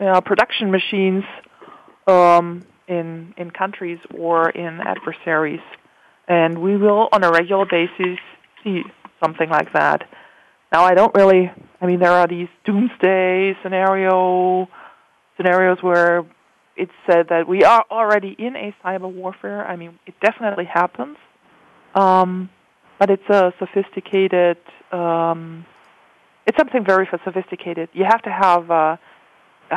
[0.00, 1.24] uh, production machines
[2.06, 5.60] um, in in countries or in adversaries,
[6.28, 8.18] and we will on a regular basis
[8.62, 8.82] see
[9.22, 10.02] something like that.
[10.72, 11.50] Now, I don't really.
[11.80, 14.68] I mean, there are these doomsday scenario
[15.36, 16.24] scenarios where
[16.76, 19.66] it's said that we are already in a cyber warfare.
[19.66, 21.16] I mean, it definitely happens,
[21.94, 22.50] um,
[22.98, 24.58] but it's a sophisticated.
[24.92, 25.66] Um,
[26.46, 27.88] it's something very sophisticated.
[27.92, 28.96] You have to have uh,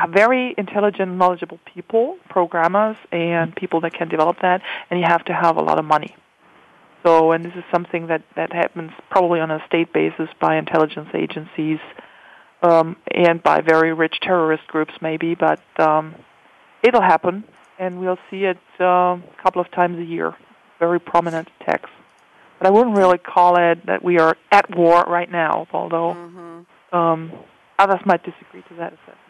[0.09, 5.33] very intelligent, knowledgeable people, programmers, and people that can develop that, and you have to
[5.33, 6.15] have a lot of money.
[7.03, 11.09] So, and this is something that that happens probably on a state basis by intelligence
[11.13, 11.79] agencies
[12.61, 15.35] um, and by very rich terrorist groups, maybe.
[15.35, 16.15] But um,
[16.83, 17.43] it'll happen,
[17.79, 20.35] and we'll see it uh, a couple of times a year.
[20.79, 21.89] Very prominent attacks.
[22.59, 26.95] But I wouldn't really call it that we are at war right now, although mm-hmm.
[26.95, 27.31] um,
[27.77, 29.27] others might disagree to that assessment.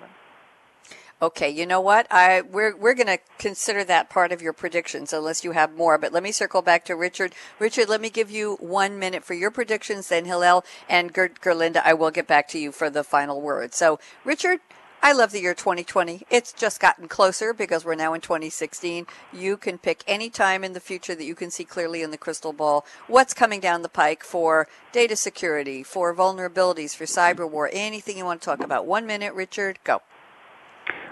[1.19, 2.05] Okay, you know what?
[2.11, 5.97] I we're we're going to consider that part of your predictions unless you have more.
[5.97, 7.33] But let me circle back to Richard.
[7.57, 10.09] Richard, let me give you one minute for your predictions.
[10.09, 13.73] Then Hillel and Gert Gerlinde, I will get back to you for the final word.
[13.73, 14.59] So, Richard,
[15.01, 16.23] I love the year 2020.
[16.29, 19.05] It's just gotten closer because we're now in 2016.
[19.31, 22.17] You can pick any time in the future that you can see clearly in the
[22.17, 27.69] crystal ball what's coming down the pike for data security, for vulnerabilities, for cyber war,
[27.71, 28.85] anything you want to talk about.
[28.85, 30.01] One minute, Richard, go.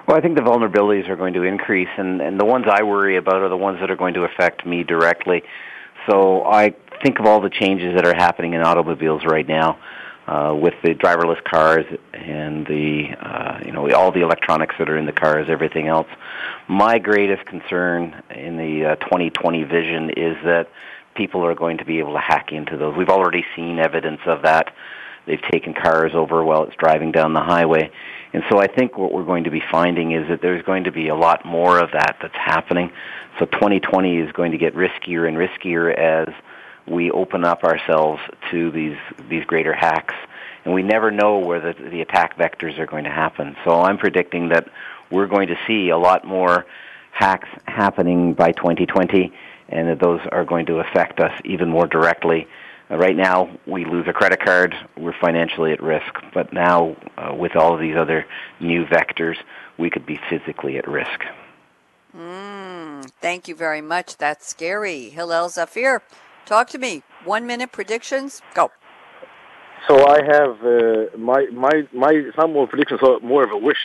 [0.07, 3.17] Well, I think the vulnerabilities are going to increase, and, and the ones I worry
[3.17, 5.41] about are the ones that are going to affect me directly.
[6.09, 9.79] So I think of all the changes that are happening in automobiles right now.
[10.27, 14.97] Uh, with the driverless cars and the uh, you know all the electronics that are
[14.97, 16.07] in the cars, everything else.
[16.67, 20.67] My greatest concern in the uh, 2020 vision is that
[21.13, 22.95] people are going to be able to hack into those.
[22.95, 24.73] We've already seen evidence of that.
[25.27, 27.91] They've taken cars over while it's driving down the highway.
[28.33, 30.91] And so I think what we're going to be finding is that there's going to
[30.91, 32.91] be a lot more of that that's happening.
[33.39, 36.33] So 2020 is going to get riskier and riskier as
[36.87, 38.21] we open up ourselves
[38.51, 38.97] to these
[39.29, 40.13] these greater hacks.
[40.63, 43.55] And we never know where the, the attack vectors are going to happen.
[43.63, 44.67] So I'm predicting that
[45.11, 46.65] we're going to see a lot more
[47.11, 49.31] hacks happening by 2020
[49.69, 52.47] and that those are going to affect us even more directly
[52.89, 56.21] uh, right now, we lose a credit card, we're financially at risk.
[56.33, 58.25] But now, uh, with all of these other
[58.59, 59.37] new vectors,
[59.77, 61.25] we could be physically at risk.
[62.15, 64.17] Mm, thank you very much.
[64.17, 65.09] That's scary.
[65.09, 66.01] Hillel Zafir,
[66.45, 67.03] talk to me.
[67.23, 68.41] One minute predictions.
[68.53, 68.71] Go.
[69.87, 73.57] So I have uh, my my my it's not more predictions, so more of a
[73.57, 73.83] wish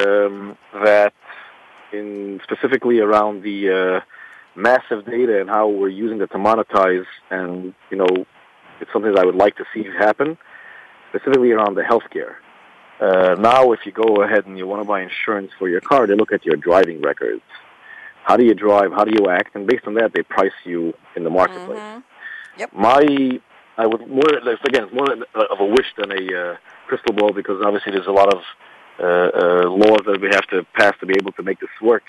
[0.00, 1.12] um, that
[1.92, 4.00] in specifically around the uh,
[4.54, 8.26] massive data and how we're using it to monetize and you know
[8.80, 10.38] it's something that I would like to see happen,
[11.10, 12.36] specifically around the healthcare.
[13.00, 16.06] Uh, now, if you go ahead and you want to buy insurance for your car,
[16.06, 17.42] they look at your driving records.
[18.24, 18.92] How do you drive?
[18.92, 19.54] How do you act?
[19.54, 21.78] And based on that, they price you in the marketplace.
[21.78, 22.60] Mm-hmm.
[22.60, 22.72] Yep.
[22.74, 23.40] My,
[23.76, 26.56] I would more again, more of a wish than a uh,
[26.86, 28.42] crystal ball because obviously there's a lot of
[28.98, 32.04] uh, uh, laws that we have to pass to be able to make this work.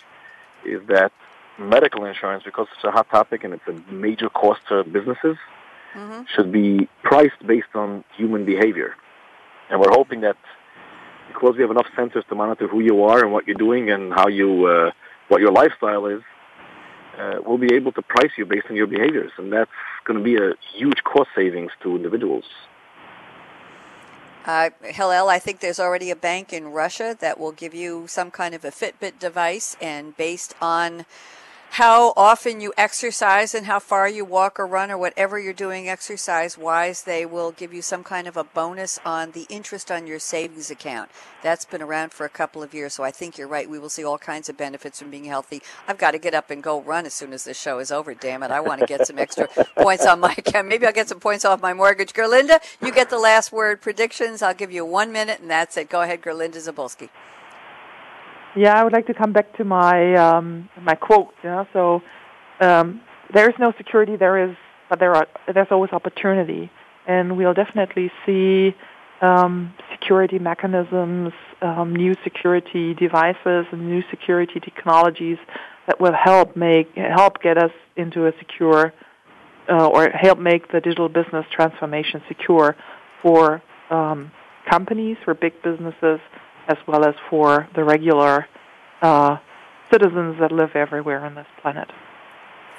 [0.66, 1.12] Is that
[1.58, 5.38] medical insurance because it's a hot topic and it's a major cost to businesses?
[5.96, 6.22] mm-hmm.
[6.36, 8.96] should be priced based on human behavior.
[9.70, 10.38] And we're hoping that
[11.28, 14.14] because we have enough sensors to monitor who you are and what you're doing and
[14.14, 14.92] how you, uh,
[15.32, 16.22] what your lifestyle is,
[17.18, 19.32] uh, we'll be able to price you based on your behaviors.
[19.38, 19.72] And that's
[20.04, 22.44] going to be a huge cost savings to individuals.
[24.46, 28.30] Uh, Hillel, I think there's already a bank in Russia that will give you some
[28.30, 31.06] kind of a Fitbit device, and based on
[31.76, 35.88] how often you exercise and how far you walk or run or whatever you're doing
[35.88, 40.06] exercise wise, they will give you some kind of a bonus on the interest on
[40.06, 41.10] your savings account.
[41.42, 43.70] That's been around for a couple of years, so I think you're right.
[43.70, 45.62] We will see all kinds of benefits from being healthy.
[45.88, 48.14] I've got to get up and go run as soon as this show is over,
[48.14, 48.52] damn it.
[48.52, 49.48] I want to get some extra
[49.78, 50.68] points on my account.
[50.68, 52.12] Maybe I'll get some points off my mortgage.
[52.12, 54.42] Gerlinde, you get the last word predictions.
[54.42, 55.90] I'll give you one minute, and that's it.
[55.90, 57.08] Go ahead, Gerlinde Zibulski.
[58.56, 61.34] Yeah, I would like to come back to my um, my quote.
[61.44, 62.02] Know, so
[62.60, 63.02] um,
[63.34, 64.18] there is no security.
[64.18, 64.56] There is,
[64.90, 65.28] but there are.
[65.54, 66.70] There's always opportunity,
[67.08, 68.76] and we'll definitely see
[69.22, 71.32] um, security mechanisms,
[71.62, 75.38] um, new security devices, and new security technologies
[75.88, 78.94] that will help make help get us into a secure
[79.70, 82.76] uh, or help make the digital business transformation secure
[83.22, 84.32] for um,
[84.70, 86.20] companies, for big businesses,
[86.68, 88.48] as well as for the regular
[89.02, 89.38] uh,
[89.92, 91.90] citizens that live everywhere on this planet.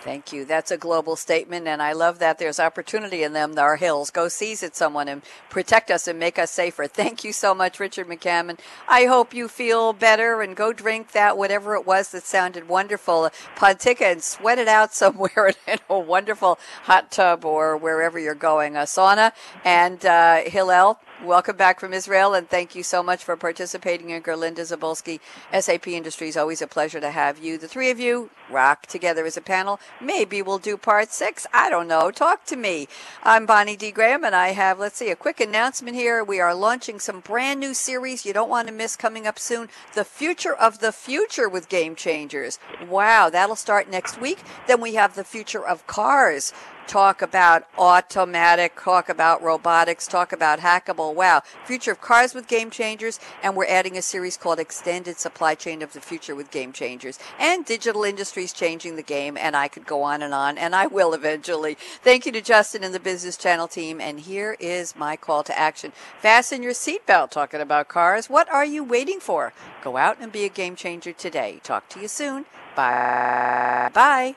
[0.03, 0.45] Thank you.
[0.45, 3.57] That's a global statement, and I love that there's opportunity in them.
[3.57, 4.11] Are hills.
[4.11, 6.89] Go seize it, someone, and protect us and make us safer.
[6.89, 8.59] Thank you so much, Richard McCammon.
[8.89, 13.31] I hope you feel better and go drink that, whatever it was that sounded wonderful,
[13.55, 18.75] Pontikka, and sweat it out somewhere in a wonderful hot tub or wherever you're going,
[18.75, 19.31] a sauna.
[19.65, 24.23] And uh, Hillel, Welcome back from Israel, and thank you so much for participating in
[24.23, 25.21] Gerlinde Zibulski.
[25.57, 26.37] SAP Industries.
[26.37, 27.59] Always a pleasure to have you.
[27.59, 29.79] The three of you rock together as a panel.
[30.01, 31.47] Maybe we'll do part six.
[31.55, 32.11] I don't know.
[32.11, 32.89] Talk to me.
[33.23, 33.93] I'm Bonnie D.
[33.93, 36.25] Graham, and I have, let's see, a quick announcement here.
[36.25, 39.69] We are launching some brand new series you don't want to miss coming up soon.
[39.95, 42.59] The Future of the Future with Game Changers.
[42.89, 44.41] Wow, that'll start next week.
[44.67, 46.53] Then we have The Future of Cars
[46.87, 51.15] talk about automatic, talk about robotics, talk about hackable.
[51.15, 51.43] Wow.
[51.65, 53.19] Future of cars with game changers.
[53.43, 57.19] And we're adding a series called Extended Supply Chain of the Future with Game Changers.
[57.39, 59.37] And digital industries changing the game.
[59.37, 61.77] And I could go on and on, and I will eventually.
[62.03, 64.01] Thank you to Justin and the Business Channel team.
[64.01, 65.93] And here is my call to action.
[66.21, 68.29] Fasten your seatbelt talking about cars.
[68.29, 69.53] What are you waiting for?
[69.83, 71.61] Go out and be a game changer today.
[71.63, 72.47] Talk to you soon.
[72.75, 73.91] Bye.
[73.93, 74.37] Bye.